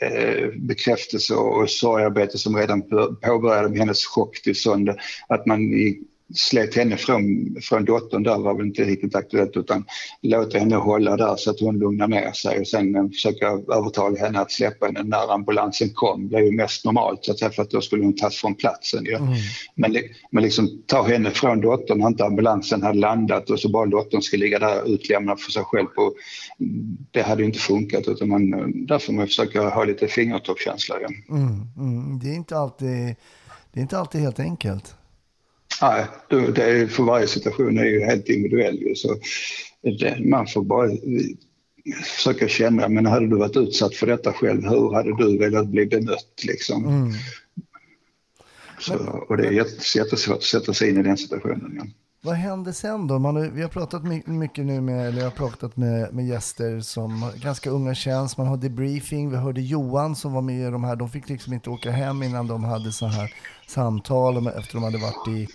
[0.00, 2.82] eh, bekräftelse och sorgarbete som redan
[3.22, 4.90] påbörjade med hennes chocktillstånd.
[5.28, 6.02] Att man i,
[6.34, 9.84] slet henne från, från dottern där var väl inte riktigt aktuellt utan
[10.22, 14.40] låta henne hålla där så att hon lugnar ner sig och sen försöka övertala henne
[14.40, 16.22] att släppa henne när ambulansen kom.
[16.22, 18.54] Det blev ju mest normalt så att säga för att då skulle hon tas från
[18.54, 19.04] platsen.
[19.04, 19.18] ju.
[19.74, 23.68] Men, li- men liksom ta henne från dottern när inte ambulansen hade landat och så
[23.68, 25.86] bara dottern ska ligga där utlämnad för sig själv.
[25.86, 26.12] På,
[27.10, 28.50] det hade ju inte funkat utan man,
[28.86, 30.96] där får man försöka ha lite fingertoppskänsla.
[31.00, 31.08] Ja.
[31.36, 33.16] Mm, mm, det, är inte alltid,
[33.72, 34.94] det är inte alltid helt enkelt.
[35.82, 38.78] Nej, det, är, för varje situation är ju helt individuell.
[38.82, 39.16] ju, Så
[40.00, 40.98] det, man får bara eh,
[42.04, 45.86] försöka känna, men hade du varit utsatt för detta själv, hur hade du velat bli
[45.86, 46.44] bemött?
[46.46, 46.84] Liksom?
[46.86, 47.12] Mm.
[48.80, 48.94] Så,
[49.28, 51.74] och det är jätte- jättesvårt att sätta sig in i den situationen.
[51.76, 51.84] Ja.
[52.24, 53.18] Vad hände sen då?
[53.18, 56.26] Man har, vi har pratat my- mycket nu med, eller jag har pratat med, med
[56.26, 58.36] gäster som har ganska unga känns.
[58.36, 59.30] Man har debriefing.
[59.30, 60.96] Vi hörde Johan som var med i de här.
[60.96, 63.34] De fick liksom inte åka hem innan de hade så här
[63.68, 65.48] samtal efter de hade varit i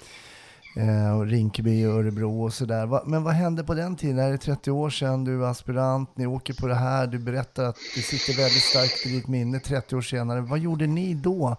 [0.79, 2.85] eh, Rinkeby och Örebro och sådär.
[2.85, 4.15] Va, men vad hände på den tiden?
[4.15, 7.19] Det här är 30 år sedan, du är aspirant, ni åker på det här, du
[7.19, 10.41] berättar att det sitter väldigt starkt i ditt minne 30 år senare.
[10.41, 11.57] Vad gjorde ni då?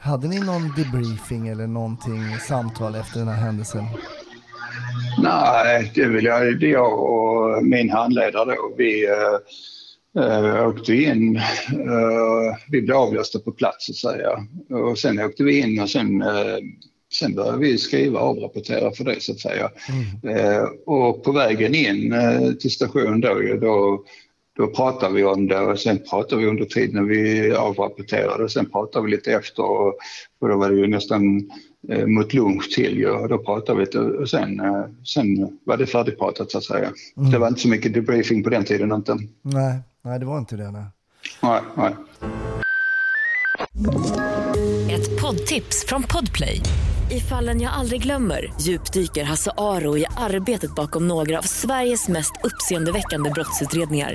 [0.00, 3.84] Hade ni någon debriefing eller någonting, samtal efter den här händelsen?
[5.22, 8.74] Nej, det vill jag, det jag och min handledare då.
[8.78, 14.30] Vi äh, äh, åkte in, äh, vi blev avlösta på plats så att säga.
[14.90, 16.58] Och sen åkte vi in och sen, äh,
[17.12, 19.70] sen började vi skriva och avrapportera för det så att säga.
[20.22, 24.04] Eh, och på vägen in eh, till stationen då, då,
[24.56, 28.52] då pratade vi om det och sen pratade vi under tiden när vi avrapporterade och
[28.52, 29.98] sen pratade vi lite efter och,
[30.40, 31.50] och då var det ju nästan
[31.88, 35.86] eh, mot lunch till ju och då pratade vi och sen, eh, sen var det
[35.86, 36.92] färdigpratat så att säga.
[37.32, 39.16] Det var inte så mycket debriefing på den tiden inte.
[39.42, 40.70] Nej, nej det var inte det.
[40.70, 40.84] Nej.
[41.42, 41.94] Nej, nej.
[44.90, 46.60] Ett poddtips från Podplay.
[47.10, 52.32] I fallen jag aldrig glömmer djupdyker Hasse Aro i arbetet bakom några av Sveriges mest
[52.44, 54.14] uppseendeväckande brottsutredningar.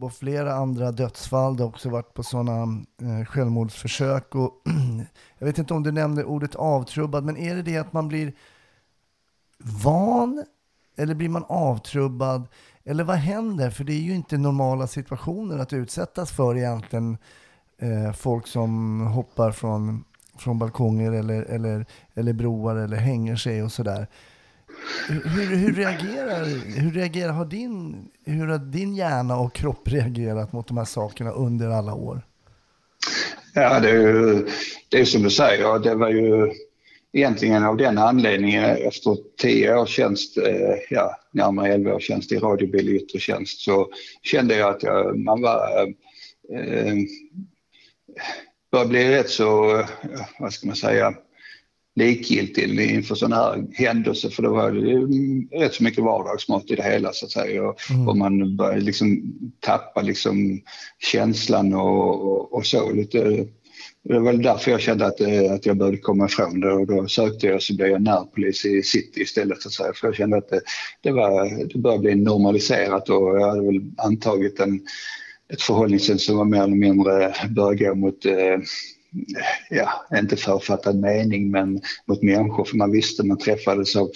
[0.00, 1.56] på flera andra dödsfall.
[1.56, 4.34] det har också varit på sådana eh, självmordsförsök.
[4.34, 4.52] Och
[5.38, 8.32] jag vet inte om du nämnde ordet avtrubbad, men är det det att man blir
[9.58, 10.44] van
[10.96, 12.48] eller blir man avtrubbad?
[12.84, 13.70] Eller vad händer?
[13.70, 17.18] För det är ju inte normala situationer att utsättas för egentligen.
[17.78, 20.04] Eh, folk som hoppar från,
[20.38, 24.06] från balkonger eller, eller, eller broar eller hänger sig och sådär.
[25.08, 26.44] Hur, hur, reagerar,
[26.80, 31.30] hur reagerar har din, hur har din hjärna och kropp reagerat mot de här sakerna
[31.30, 32.22] under alla år?
[33.54, 34.46] Ja, det är ju
[34.88, 35.78] det är som du säger.
[35.78, 36.52] Det var ju
[37.12, 42.38] egentligen av den anledningen efter tio års tjänst, eh, ja, närmare elva års tjänst i
[42.38, 43.88] radiobil i yttre tjänst så
[44.22, 45.82] kände jag att jag, man var,
[46.52, 46.94] eh, eh,
[48.72, 49.86] började bli rätt så, eh,
[50.38, 51.14] vad ska man säga,
[51.96, 54.70] likgiltig inför sådana här händelser för det var
[55.60, 58.08] rätt så mycket vardagsmat i det hela så att säga och, mm.
[58.08, 59.22] och man började liksom
[59.60, 60.60] tappa liksom
[60.98, 63.46] känslan och, och, och så lite
[64.04, 67.06] det var därför jag kände att, eh, att jag började komma ifrån det och då
[67.08, 69.62] sökte jag så blev jag närpolis i city istället.
[69.62, 69.92] Så att säga.
[69.94, 70.60] För jag kände att det,
[71.00, 74.80] det, var, det började bli normaliserat och jag hade väl antagit en,
[75.52, 78.58] ett förhållningssätt som var mer eller mindre började gå mot eh,
[79.70, 84.10] ja, inte författad mening men mot människor för man visste man träffades av,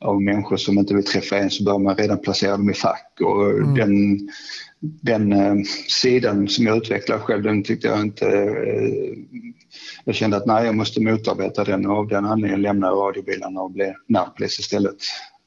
[0.00, 3.18] av människor som inte vill träffa en så bör man redan placera dem i fack
[3.20, 3.74] och mm.
[3.74, 4.18] den,
[4.80, 5.54] den eh,
[5.88, 9.18] sidan som jag utvecklade själv den tyckte jag inte eh,
[10.04, 13.60] jag kände att nej jag måste motarbeta den och av den anledningen lämnade jag radiobilarna
[13.60, 14.96] och blev närpolis istället.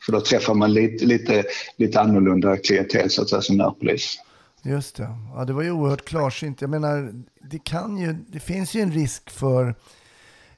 [0.06, 1.44] För då träffar man lite, lite,
[1.78, 4.18] lite annorlunda klientel så att säga som närpolis.
[4.66, 5.10] Just det.
[5.36, 6.62] Ja, det var ju oerhört klarsynt.
[6.62, 7.14] Jag menar,
[7.52, 9.76] det, kan ju, det finns ju en risk för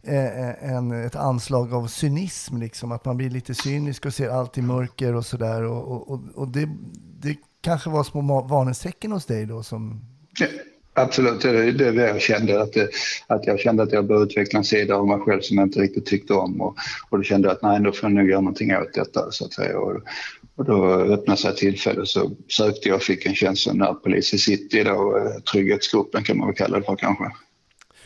[0.04, 2.92] eh, eh, en, ett anslag av cynism, liksom.
[2.92, 5.64] att man blir lite cynisk och ser allt i mörker och sådär.
[5.64, 6.70] Och, och, och det,
[7.20, 10.02] det kanske var små varningstecken hos dig då som...
[10.40, 10.48] Ja,
[10.94, 12.62] absolut, det är det jag kände.
[12.62, 12.74] Att,
[13.28, 15.80] att jag kände att jag började utveckla en sida av mig själv som jag inte
[15.80, 16.62] riktigt tyckte om.
[16.62, 16.76] Och,
[17.10, 19.32] och då kände jag att nej, då får jag nog göra någonting åt detta.
[19.32, 19.80] Så att säga.
[19.80, 20.02] Och,
[20.58, 24.38] och då öppnade sig tillfälle så sökte jag och fick en tjänst som närpolis i
[24.38, 27.24] city, då, eh, trygghetsgruppen kan man väl kalla det för kanske.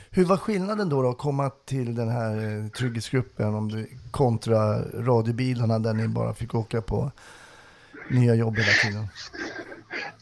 [0.10, 4.82] Hur var skillnaden då, då att komma till den här eh, trygghetsgruppen om det, kontra
[4.82, 7.12] radiobilarna där ni bara fick åka på
[8.10, 9.08] nya jobb hela tiden?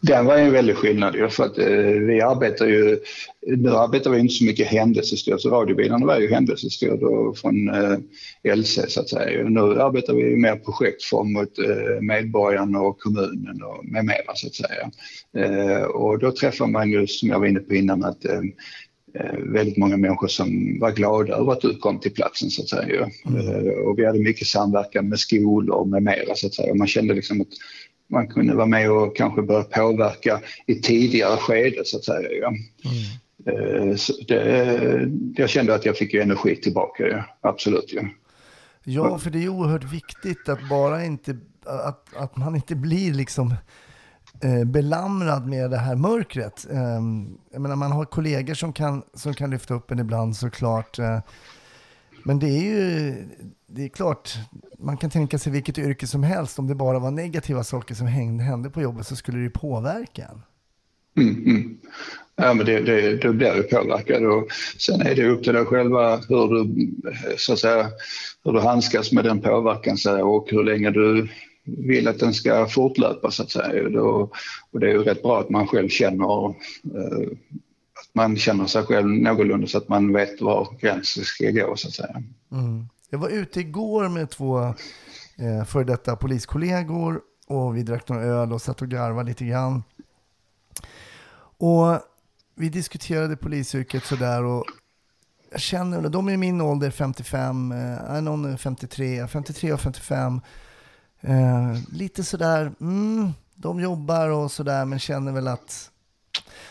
[0.02, 1.68] Den var en väldig skillnad för att eh,
[2.08, 3.00] vi arbetar ju,
[3.48, 7.00] nu arbetar vi inte så mycket händelsestyrd, så radiobilarna var ju händelsestyrd
[7.38, 7.98] från eh,
[8.56, 9.50] LC så att säga.
[9.50, 14.56] Nu arbetar vi mer projektform mot eh, medborgarna och kommunen och med mera så att
[14.56, 14.92] säga.
[15.38, 18.42] Eh, och då träffar man ju, som jag var inne på innan, att eh,
[19.20, 22.70] eh, väldigt många människor som var glada över att du kom till platsen så att
[22.70, 23.10] säga.
[23.28, 23.48] Mm.
[23.48, 26.76] Eh, och vi hade mycket samverkan med skolor och med mera så att säga.
[26.76, 27.48] Man kände liksom att
[28.10, 32.30] man kunde vara med och kanske börja påverka i tidigare skede så att säga.
[32.42, 32.48] Ja.
[32.48, 33.98] Mm.
[33.98, 37.24] Så det, jag kände att jag fick energi tillbaka, ja.
[37.42, 37.94] absolut.
[37.94, 38.02] Ja.
[38.84, 43.54] ja, för det är oerhört viktigt att bara inte, att, att man inte blir liksom
[44.44, 46.68] eh, belamrad med det här mörkret.
[46.72, 47.02] Eh,
[47.52, 51.00] jag menar, man har kollegor som kan, som kan lyfta upp en ibland såklart.
[51.00, 51.20] Eh,
[52.24, 53.14] men det är ju,
[53.68, 54.34] det är klart,
[54.80, 56.60] man kan tänka sig vilket yrke som helst.
[56.60, 60.28] Om det bara var negativa saker som hände på jobbet så skulle det ju påverka
[60.32, 60.42] en.
[61.24, 61.78] Mm, mm.
[62.36, 65.66] Ja, men det, det, då blir du påverkad och sen är det upp till dig
[65.66, 66.92] själva hur du,
[67.38, 67.90] så att säga,
[68.44, 71.28] hur du handskas med den påverkan och hur länge du
[71.64, 74.02] vill att den ska fortlöpa så att säga.
[74.02, 74.34] Och,
[74.72, 77.30] och det är ju rätt bra att man själv känner eh,
[78.14, 81.94] man känner sig själv någorlunda så att man vet var gränsen ska gå så att
[81.94, 82.24] säga.
[82.52, 82.90] Mm.
[83.10, 84.64] Jag var ute igår med två
[85.38, 89.84] eh, före detta poliskollegor och vi drack några öl och satt och garvade lite grann.
[91.58, 92.00] Och
[92.56, 94.66] vi diskuterade polisyrket sådär och
[95.52, 100.42] jag känner, de är i min ålder 55, eh, någon 53, 53 och 55.
[101.22, 105.92] Eh, lite sådär, mm, de jobbar och sådär men känner väl att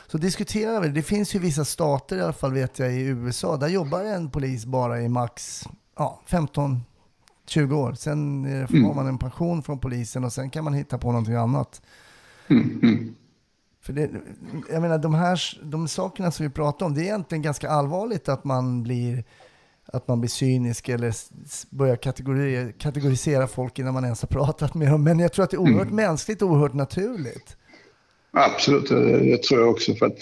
[0.06, 3.56] så diskuterar vi, det finns ju vissa stater i alla fall vet jag i USA,
[3.56, 5.64] där jobbar en polis bara i max
[5.96, 6.80] ja, 15
[7.48, 7.92] 20 år.
[7.92, 8.96] Sen får mm.
[8.96, 11.82] man en pension från polisen och sen kan man hitta på någonting annat.
[12.48, 12.80] Mm.
[12.82, 13.14] mm.
[13.80, 14.11] För det,
[14.70, 18.28] jag menar, de här de sakerna som vi pratar om, det är egentligen ganska allvarligt
[18.28, 19.24] att man blir,
[19.86, 21.14] att man blir cynisk eller
[21.74, 25.04] börjar kategori, kategorisera folk innan man ens har pratat med dem.
[25.04, 25.96] Men jag tror att det är oerhört mm.
[25.96, 27.56] mänskligt och oerhört naturligt.
[28.30, 29.94] Absolut, det tror jag också.
[29.94, 30.18] För att,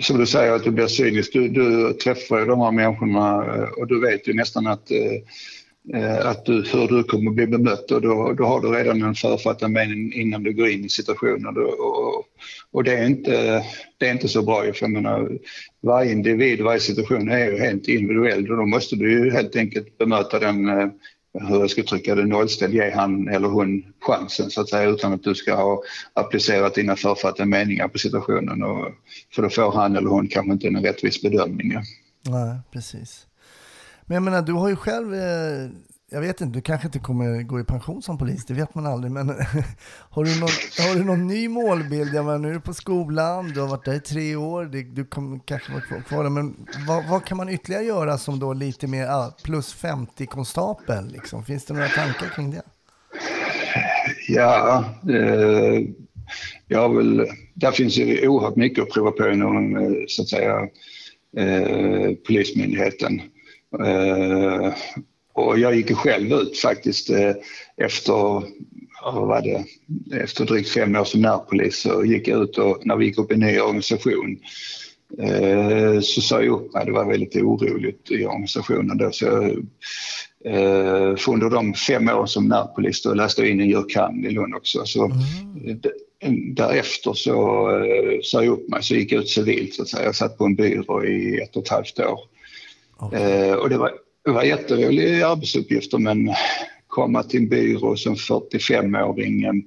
[0.00, 1.32] som du säger, att du blir cynisk.
[1.32, 6.00] Du, du träffar ju de här människorna eh, och du vet ju nästan att eh,
[6.00, 9.14] eh, att du, hur du kommer bli bemött och då, då har du redan en
[9.14, 11.56] författad mening innan du går in i situationen.
[11.56, 12.24] Och, och,
[12.70, 13.64] och det, är inte,
[13.98, 14.62] det är inte så bra.
[14.62, 15.38] För jag menar,
[15.82, 19.98] varje individ, varje situation är ju helt individuell och då måste du ju helt enkelt
[19.98, 20.70] bemöta den
[21.40, 25.12] hur jag ska trycka det, nollställd, ge han eller hon chansen så att säga utan
[25.12, 25.82] att du ska ha
[26.14, 28.62] applicerat dina författade meningar på situationen.
[28.62, 28.88] Och,
[29.34, 31.72] för då får han eller hon kanske inte en rättvis bedömning.
[31.72, 31.82] Ja.
[32.30, 33.26] Nej, precis.
[34.06, 35.68] Men jag menar, du har ju själv, eh,
[36.10, 38.86] jag vet inte, du kanske inte kommer gå i pension som polis, det vet man
[38.86, 39.28] aldrig, men
[40.10, 40.48] har du någon,
[40.78, 42.14] har du någon ny målbild?
[42.14, 45.04] Jag menar, nu är du på skolan, du har varit där i tre år, du
[45.04, 48.52] kommer kanske vara kvar, kvar där, men vad, vad, kan man ytterligare göra som då
[48.52, 51.08] lite mer ah, plus 50 konstapel?
[51.08, 51.44] Liksom?
[51.44, 52.62] Finns det några tankar kring det?
[54.28, 55.82] Ja, eh,
[56.66, 60.68] jag vill, där finns ju oerhört mycket att prova på inom eh, så att säga
[61.36, 63.20] eh, Polismyndigheten.
[63.84, 64.72] Eh,
[65.36, 67.32] och jag gick själv ut faktiskt eh,
[67.76, 68.12] efter,
[69.02, 69.64] vad var det,
[70.22, 73.30] efter drygt fem år som närpolis så gick jag ut och när vi gick upp
[73.30, 74.38] i en ny organisation
[75.18, 76.86] eh, så sa jag upp mig.
[76.86, 79.10] Det var väldigt oroligt i organisationen då.
[79.12, 79.56] Så jag,
[81.20, 84.54] för under de fem år som närpolis då läste jag in en jurkand i Lund
[84.54, 84.84] också.
[84.84, 85.80] Så mm.
[86.54, 87.68] Därefter så
[88.22, 90.04] sa jag upp mig så gick jag ut civilt så att säga.
[90.04, 92.20] Jag satt på en byrå i ett och ett halvt år.
[93.00, 93.52] Okay.
[93.52, 93.92] och det var
[94.26, 96.30] det var jätteroliga arbetsuppgifter men
[96.86, 99.44] komma till en byrå som 45-åring.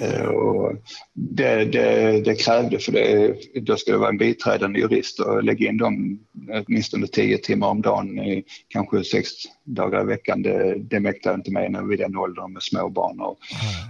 [0.00, 0.72] Eh, och
[1.14, 5.68] det, det, det krävde, för det, då ska det vara en biträdande jurist och lägga
[5.68, 6.18] in dem
[6.66, 8.20] åtminstone 10 timmar om dagen,
[8.68, 9.28] kanske sex
[9.64, 10.42] dagar i veckan.
[10.42, 13.38] Det, det mäktade inte med vid den åldern med små barn och,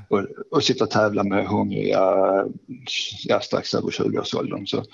[0.08, 2.00] och, och sitta och tävla med hungriga,
[3.24, 4.66] ja, strax över 20-årsåldern.
[4.66, 4.84] Så,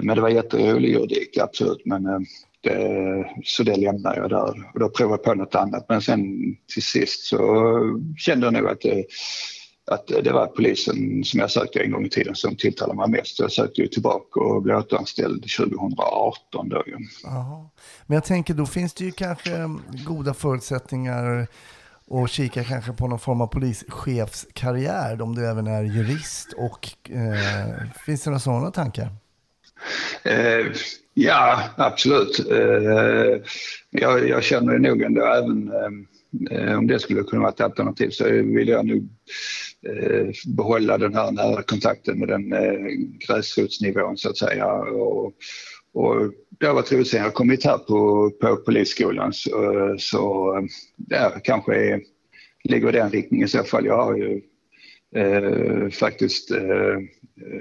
[0.00, 1.82] men det var jätterolig juridik, absolut.
[1.84, 2.26] Men
[2.66, 5.86] eh, Eh, så det lämnar jag där och då provar jag på något annat.
[5.88, 6.20] Men sen
[6.74, 7.38] till sist så
[8.16, 9.04] kände jag nog att det,
[9.90, 13.38] att det var polisen som jag sökte en gång i tiden som tilltalade mig mest.
[13.38, 16.96] Jag sökte ju tillbaka och blev återanställd 2018 då ju.
[18.06, 19.50] Men jag tänker då finns det ju kanske
[20.06, 21.46] goda förutsättningar
[22.06, 27.86] och kika kanske på någon form av polischefskarriär om du även är jurist och eh,
[28.06, 29.08] finns det några sådana tankar?
[30.24, 30.66] Eh,
[31.14, 32.50] Ja, absolut.
[32.50, 33.40] Eh,
[33.90, 35.72] jag, jag känner nog ändå även
[36.50, 39.08] eh, om det skulle kunna vara ett alternativ så vill jag nog
[39.88, 42.54] eh, behålla den här nära kontakten med den
[43.18, 44.66] gräsrotsnivån så att säga.
[44.72, 45.32] Och,
[45.94, 50.54] och det har varit roligt sen jag kommit här på, på polisskolan så, så
[50.96, 52.00] där kanske är,
[52.64, 53.86] ligger den riktningen i så fall.
[53.86, 54.40] Jag har ju
[55.16, 56.98] eh, faktiskt eh,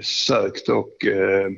[0.02, 1.52] sökt och Eh,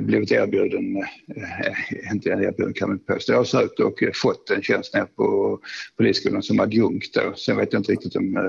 [0.00, 0.96] blivit erbjuden,
[1.36, 5.06] eh, inte erbjuden kan man inte påstå, jag har sökt och fått en tjänst nere
[5.06, 5.58] på
[5.96, 7.34] Polisskolan som adjunkt då.
[7.36, 8.42] Sen vet jag inte riktigt om eh,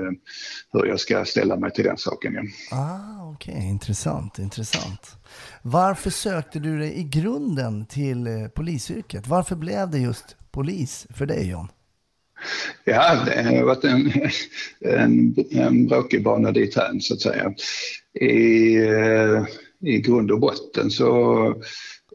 [0.72, 2.34] hur jag ska ställa mig till den saken.
[2.34, 2.42] Ja.
[2.76, 3.68] Ah, Okej, okay.
[3.68, 5.16] intressant, intressant.
[5.62, 9.26] Varför sökte du dig i grunden till polisyrket?
[9.26, 11.68] Varför blev det just polis för dig John?
[12.84, 14.12] Ja, det har varit en,
[14.80, 17.54] en, en bråkig bana dit här, så att säga.
[18.20, 18.76] I,
[19.86, 21.06] i grund och botten så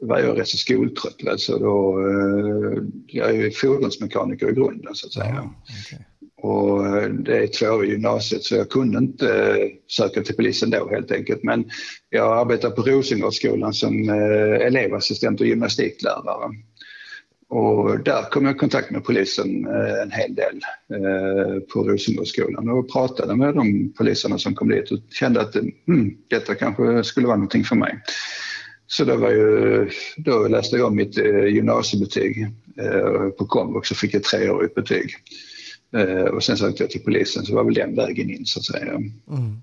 [0.02, 1.40] var jag rätt så skoltrött.
[1.40, 5.36] Så då, eh, jag är fordonsmekaniker i grunden så att säga.
[5.36, 5.54] Ja,
[5.86, 6.06] okay.
[6.42, 10.90] Och eh, det är tvåårig gymnasiet så jag kunde inte eh, söka till polisen då
[10.90, 11.44] helt enkelt.
[11.44, 11.70] Men
[12.10, 16.50] jag arbetar på Rosengårdsskolan som elevassistent och gymnastiklärare.
[17.50, 20.62] Och där kom jag i kontakt med polisen eh, en hel del
[20.93, 26.18] eh, på Rosengårdsskolan och pratade med de poliserna som kom dit och kände att mm,
[26.28, 28.00] detta kanske skulle vara någonting för mig.
[28.88, 32.47] Så då, var ju, då läste jag mitt eh, gymnasiebetyg
[33.38, 35.12] på komvux och fick ett treårigt betyg.
[36.34, 38.91] Och sen sökte jag till polisen så var väl den vägen in så att säga.
[38.91, 39.62] Mm.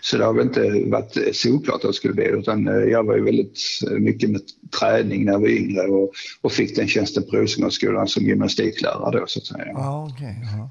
[0.00, 3.16] Så det har väl inte varit solklart att jag skulle bli utan eh, jag var
[3.16, 4.40] ju väldigt eh, mycket med
[4.80, 9.26] träning när jag var yngre och, och fick den tjänsten på Rosengårdsskolan som gymnastiklärare då
[9.26, 9.66] så att säga.
[9.66, 10.70] Ja, okay, ja.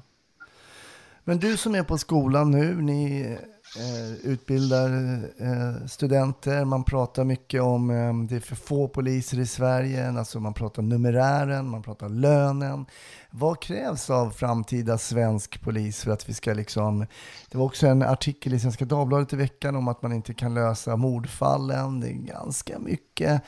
[1.24, 3.26] Men du som är på skolan nu, ni
[3.76, 4.90] Eh, utbildar
[5.38, 10.40] eh, studenter, man pratar mycket om eh, det är för få poliser i Sverige, alltså
[10.40, 12.86] man pratar numerären, man pratar lönen.
[13.30, 17.06] Vad krävs av framtida svensk polis för att vi ska liksom...
[17.50, 20.54] Det var också en artikel i Svenska Dagbladet i veckan om att man inte kan
[20.54, 22.00] lösa mordfallen.
[22.00, 23.42] Det är ganska mycket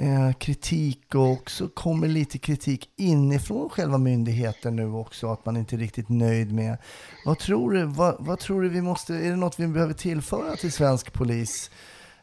[0.00, 5.76] eh, kritik och också kommer lite kritik inifrån själva myndigheten nu också, att man inte
[5.76, 6.76] är riktigt nöjd med.
[7.24, 10.56] Vad tror du, vad, vad tror du vi måste, är det något vi behöver tillföra
[10.56, 11.70] till svensk polis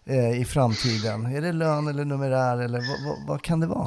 [0.05, 1.25] eh, i framtiden?
[1.25, 3.86] Är det lön eller numerär eller vad, vad, vad kan det vara?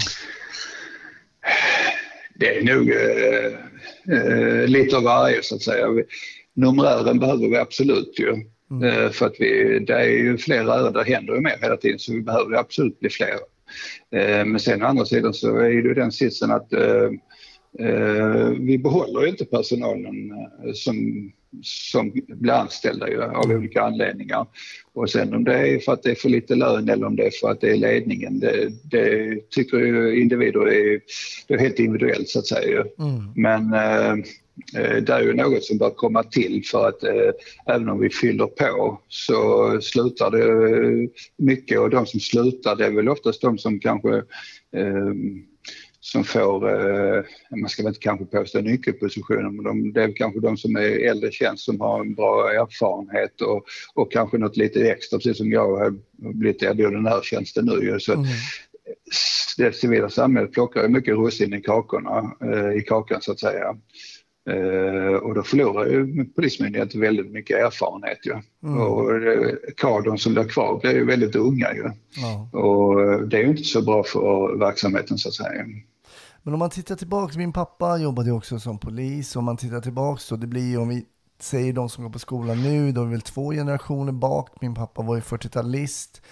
[2.35, 3.53] det är nog eh,
[4.17, 5.87] eh, lite av varje så att säga.
[6.55, 8.35] Numerären behöver vi absolut ju.
[8.71, 9.13] Mm.
[9.13, 12.13] För att vi, det är ju fler ärenden, det händer ju mer hela tiden så
[12.13, 13.39] vi behöver absolut bli fler.
[14.11, 16.69] Men sen å andra sidan så är det ju den sitsen att
[18.59, 20.15] vi behåller ju inte personalen
[20.75, 21.31] som
[21.63, 24.47] som blir anställda ju, av olika anledningar.
[24.93, 27.27] Och sen om det är för att det är för lite lön eller om det
[27.27, 31.01] är för att det är ledningen, det, det tycker ju individer är,
[31.49, 32.85] det är helt individuellt så att säga.
[32.99, 33.33] Mm.
[33.37, 34.17] Men eh, eh,
[34.73, 37.31] det är ju något som bör komma till för att eh,
[37.67, 42.91] även om vi fyller på så slutar det mycket och de som slutar det är
[42.91, 44.17] väl oftast de som kanske
[44.77, 45.13] eh,
[46.01, 47.25] som får, eh,
[47.61, 51.11] man ska väl inte kanske påstå nyckelpositioner, men de, det är kanske de som är
[51.11, 55.53] äldre tjänst som har en bra erfarenhet och, och kanske något lite extra, precis som
[55.53, 58.01] jag har blivit erbjuden den här tjänsten nu.
[58.01, 58.27] Så mm.
[59.57, 63.77] Det civila samhället plockar mycket russin i kakorna, eh, i kakan så att säga.
[64.49, 68.19] Uh, och då förlorar ju Polismyndigheten väldigt mycket erfarenhet.
[68.27, 68.33] Ju.
[68.63, 68.81] Mm.
[68.83, 71.75] Och uh, kadern som blir kvar blir ju väldigt unga.
[71.75, 71.91] Ju.
[72.17, 72.51] Ja.
[72.53, 75.65] Och uh, det är ju inte så bra för verksamheten så att säga.
[76.43, 79.37] Men om man tittar tillbaka, min pappa jobbade ju också som polis.
[79.37, 81.05] Om man tittar tillbaka så det blir ju, om vi
[81.41, 84.51] säger de som går på skolan nu, då är väl två generationer bak.
[84.61, 86.23] Min pappa var ju 40-talist.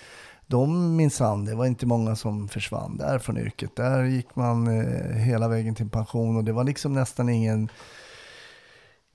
[0.51, 3.77] De minsann, det var inte många som försvann där från yrket.
[3.77, 7.69] Där gick man eh, hela vägen till pension och det var liksom nästan ingen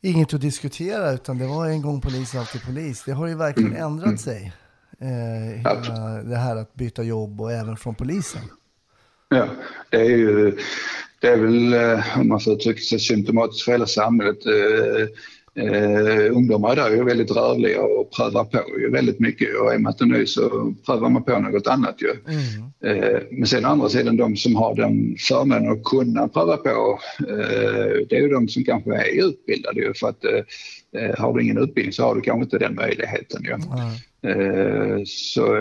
[0.02, 3.04] inget att diskutera utan det var en gång polis, alltid polis.
[3.06, 3.84] Det har ju verkligen mm.
[3.84, 4.54] ändrat sig.
[5.00, 8.42] Eh, hela det här att byta jobb och även från polisen.
[9.30, 9.48] Ja,
[9.90, 10.58] det är ju,
[11.20, 14.46] det är väl eh, om man får uttrycka sig symptomatiskt för hela samhället.
[14.46, 15.08] Eh,
[15.56, 19.93] eh, ungdomar idag är väldigt rörliga och prövar på ju väldigt mycket och är man
[19.93, 22.10] inte ny så prövar man på något annat ju.
[22.34, 23.04] Mm.
[23.04, 26.99] Eh, men sen å andra sidan de som har den förmånen att kunna pröva på
[27.30, 31.43] eh, det är ju de som kanske är utbildade ju för att eh, har du
[31.43, 33.54] ingen utbildning så har du kanske inte den möjligheten ju.
[33.54, 35.06] Mm.
[35.06, 35.58] så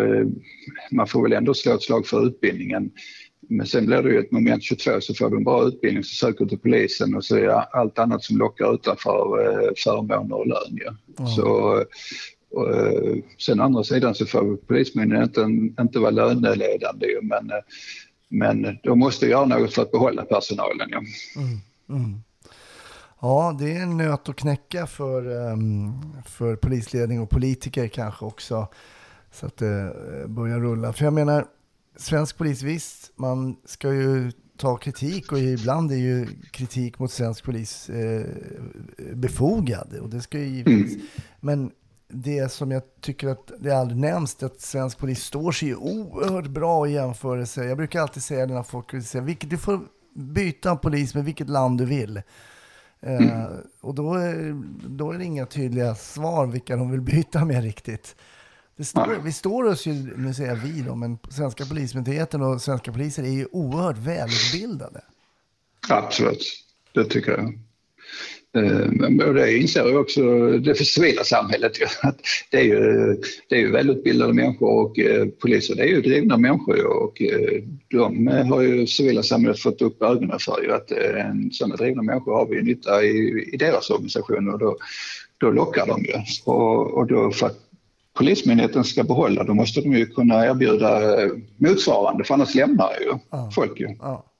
[0.91, 2.91] man får väl ändå slå ett slag för utbildningen.
[3.57, 6.15] Men sen blir det ju ett moment 22 så får du en bra utbildning så
[6.15, 10.47] söker du till polisen och så är allt annat som lockar utanför eh, förmåner och
[10.47, 10.79] lön.
[10.85, 10.95] Ja.
[11.19, 11.31] Mm.
[11.31, 11.45] Så,
[12.51, 17.57] och, eh, sen andra sidan så får Polismyndigheten inte, inte vara löneledande men, eh,
[18.29, 20.89] men de måste göra något för att behålla personalen.
[20.91, 21.03] Ja.
[21.37, 21.59] Mm.
[21.89, 22.23] Mm.
[23.21, 25.93] Ja, det är en nöt att knäcka för, um,
[26.27, 28.69] för polisledning och politiker kanske också.
[29.33, 29.93] Så att det
[30.29, 30.93] börjar rulla.
[30.93, 31.47] För jag menar,
[31.97, 37.45] svensk polis, visst, man ska ju ta kritik och ibland är ju kritik mot svensk
[37.45, 38.27] polis eh,
[39.15, 39.95] befogad.
[40.01, 40.95] Och det ska ju givetvis.
[40.95, 41.07] Mm.
[41.41, 41.71] Men
[42.09, 46.89] det som jag tycker att det aldrig nämns, att svensk polis står sig oerhört bra
[46.89, 47.65] i jämförelse.
[47.65, 49.81] Jag brukar alltid säga det när folk vill säga, vilket, du får
[50.15, 52.17] byta polis med vilket land du vill.
[53.01, 53.53] Eh, mm.
[53.81, 58.17] och då är, då är det inga tydliga svar vilka de vill byta med riktigt.
[58.81, 62.93] Står, vi står oss ju, nu säger jag vi då, men svenska polismyndigheten och svenska
[62.93, 65.01] poliser är ju oerhört välutbildade.
[65.89, 66.45] Absolut,
[66.95, 67.59] det tycker jag.
[68.55, 71.73] Eh, och det inser ju också det civila samhället.
[72.03, 72.21] Att
[72.51, 73.17] det, är ju,
[73.49, 77.63] det är ju välutbildade människor och eh, poliser det är ju drivna människor och eh,
[77.89, 80.93] de har ju civila samhället fått upp ögonen för ju att
[81.53, 84.77] sådana drivna människor har vi nytta i, i deras organisationer och då,
[85.39, 86.13] då lockar de ju.
[86.45, 87.59] Och, och då för att
[88.15, 93.19] Polismyndigheten ska behålla, då måste de ju kunna erbjuda eh, motsvarande, för annars lämnar ju
[93.31, 93.51] ja.
[93.55, 93.97] folk ju.
[94.01, 94.33] Ja.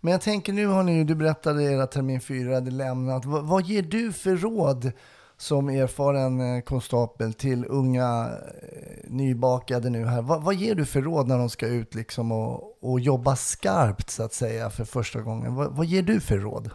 [0.00, 3.24] Men jag tänker nu har ni, du berättade era termin fyra hade lämnat.
[3.24, 4.92] vad, vad ger du för råd
[5.36, 8.30] som erfaren eh, konstapel till unga
[8.62, 10.22] eh, nybakade nu här?
[10.22, 14.10] Vad, vad, ger du för råd när de ska ut liksom och, och jobba skarpt
[14.10, 15.54] så att säga för första gången?
[15.54, 16.70] Vad, vad ger du för råd?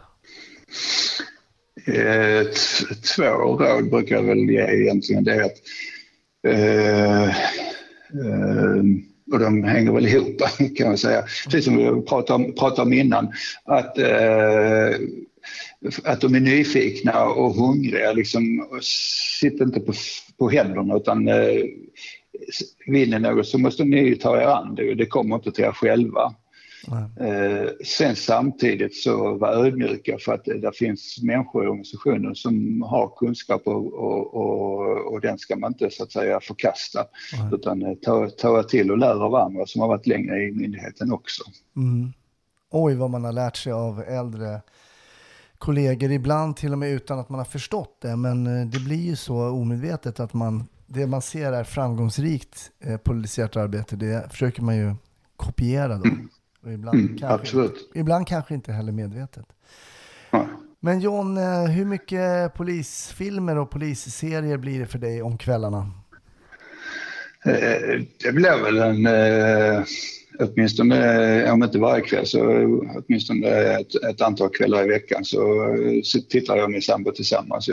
[1.86, 2.46] Eh,
[3.16, 5.24] två råd brukar jag väl ge egentligen.
[5.24, 5.60] Det är att,
[6.46, 8.82] eh, eh,
[9.32, 10.42] och de hänger väl ihop
[10.76, 13.32] kan man säga, precis som vi pratade om, pratade om innan.
[13.64, 14.94] Att, eh,
[16.04, 18.12] att de är nyfikna och hungriga.
[18.12, 18.84] Liksom, och
[19.40, 19.92] sitter inte på,
[20.38, 21.62] på händerna utan eh,
[22.86, 24.94] vill ni något så måste ni ta er an det.
[24.94, 26.34] Det kommer inte till er själva.
[27.20, 33.12] Eh, sen samtidigt så vara ödmjuka för att det finns människor i organisationen som har
[33.16, 37.04] kunskap och, och, och, och den ska man inte så att säga förkasta
[37.38, 37.50] Nej.
[37.52, 41.12] utan eh, ta, ta till och lära av andra som har varit längre i myndigheten
[41.12, 41.42] också.
[41.76, 42.12] Mm.
[42.70, 44.60] Oj vad man har lärt sig av äldre
[45.58, 48.16] kollegor, ibland till och med utan att man har förstått det.
[48.16, 52.96] Men eh, det blir ju så omedvetet att man, det man ser är framgångsrikt eh,
[52.96, 54.94] polisiärt arbete, det försöker man ju
[55.36, 56.04] kopiera då.
[56.04, 56.28] Mm.
[56.64, 57.90] Och ibland, Mm, kanske, absolut.
[57.94, 59.46] ibland kanske inte heller medvetet.
[60.30, 60.46] Ja.
[60.80, 65.90] Men John, eh, hur mycket polisfilmer och polisserier blir det för dig om kvällarna?
[67.44, 69.84] Eh, Det blir väl en, eh,
[70.38, 72.40] åtminstone, eh, om inte varje kväll, så
[72.96, 75.40] åtminstone ett, ett antal kvällar i veckan så,
[76.04, 77.64] så tittar jag och min sambo tillsammans.
[77.64, 77.72] Så,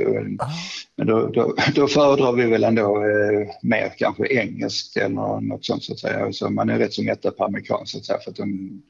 [0.95, 5.83] Men då, då, då föredrar vi väl ändå eh, mer kanske engelskt eller något sånt
[5.83, 6.33] så att säga.
[6.33, 8.19] Så man är rätt så mättad på amerikanskt så att säga.
[8.23, 8.81] För att de,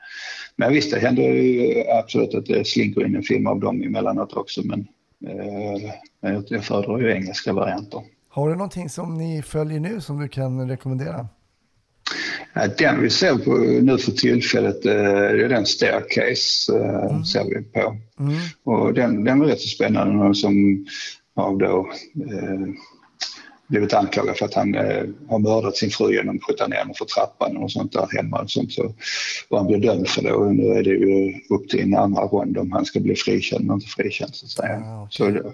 [0.55, 4.33] men visst, det händer ju absolut att det slinker in en film av dem emellanåt
[4.33, 4.61] också.
[4.63, 4.87] Men,
[5.27, 5.91] eh,
[6.49, 8.01] jag föredrar ju engelska varianter.
[8.29, 11.27] Har du någonting som ni följer nu som du kan rekommendera?
[12.53, 17.43] Ja, Den vi ser på nu för tillfället eh, det är den Staircase eh, ser
[17.43, 17.97] vi på.
[18.63, 20.35] Och den, den var rätt så spännande.
[20.35, 20.85] Som
[21.35, 22.73] har då eh,
[23.71, 26.93] blivit anklagad för att han eh, har mördat sin fru genom att skjuta ner henne
[26.97, 28.41] för trappan och sånt där hemma.
[28.41, 28.93] Och sånt, så,
[29.49, 32.21] och han blev dömd för det och nu är det ju upp till en andra
[32.21, 34.83] rond om han ska bli frikänd eller inte frikänd så att säga.
[34.85, 35.41] Ah, okej.
[35.43, 35.53] så,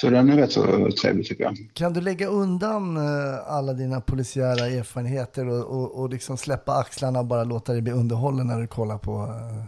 [0.00, 1.56] så den är rätt så trevlig tycker jag.
[1.74, 7.18] Kan du lägga undan eh, alla dina polisiära erfarenheter och, och, och liksom släppa axlarna
[7.18, 9.64] och bara låta dig bli underhållen när du kollar på uh,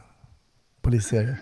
[0.83, 1.37] polisserier?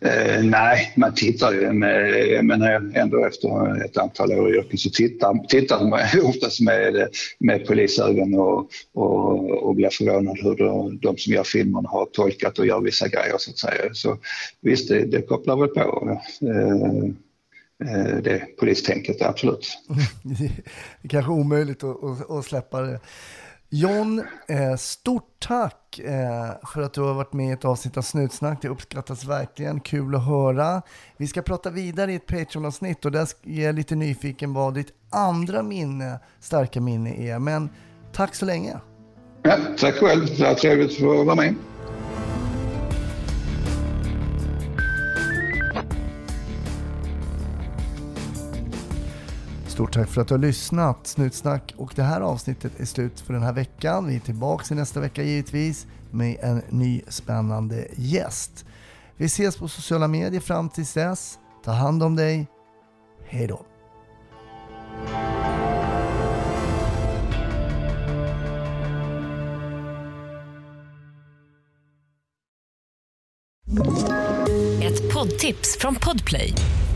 [0.00, 4.80] Eh, nej, man tittar ju med, jag menar ändå efter ett antal år i yrket
[4.80, 7.08] så tittar, tittar man oftast med,
[7.38, 12.58] med polisögon och, och, och blir förvånad hur de, de som gör filmerna har tolkat
[12.58, 13.94] och gör vissa grejer så att säga.
[13.94, 14.18] Så
[14.60, 17.04] visst, det, det kopplar väl på eh, eh,
[18.22, 19.78] det polistänket, absolut.
[20.22, 20.44] Det
[21.02, 23.00] är kanske omöjligt att, att, att släppa det.
[23.74, 28.02] John, eh, stort tack eh, för att du har varit med i ett avsnitt av
[28.02, 28.62] Snutsnack.
[28.62, 29.80] Det uppskattas verkligen.
[29.80, 30.82] Kul att höra.
[31.16, 34.92] Vi ska prata vidare i ett Patreon-avsnitt och där är jag lite nyfiken vad ditt
[35.10, 37.38] andra minne, starka minne är.
[37.38, 37.70] Men
[38.12, 38.80] tack så länge.
[39.42, 41.54] Ja, tack själv, det var trevligt att få vara med.
[49.82, 51.06] Stort tack för att du har lyssnat.
[51.06, 54.06] Snutsnack och det här avsnittet är slut för den här veckan.
[54.06, 58.64] Vi är tillbaka i nästa vecka givetvis med en ny spännande gäst.
[59.16, 61.38] Vi ses på sociala medier fram tills dess.
[61.64, 62.46] Ta hand om dig.
[63.26, 63.66] Hej då.
[74.82, 76.54] Ett poddtips från Podplay.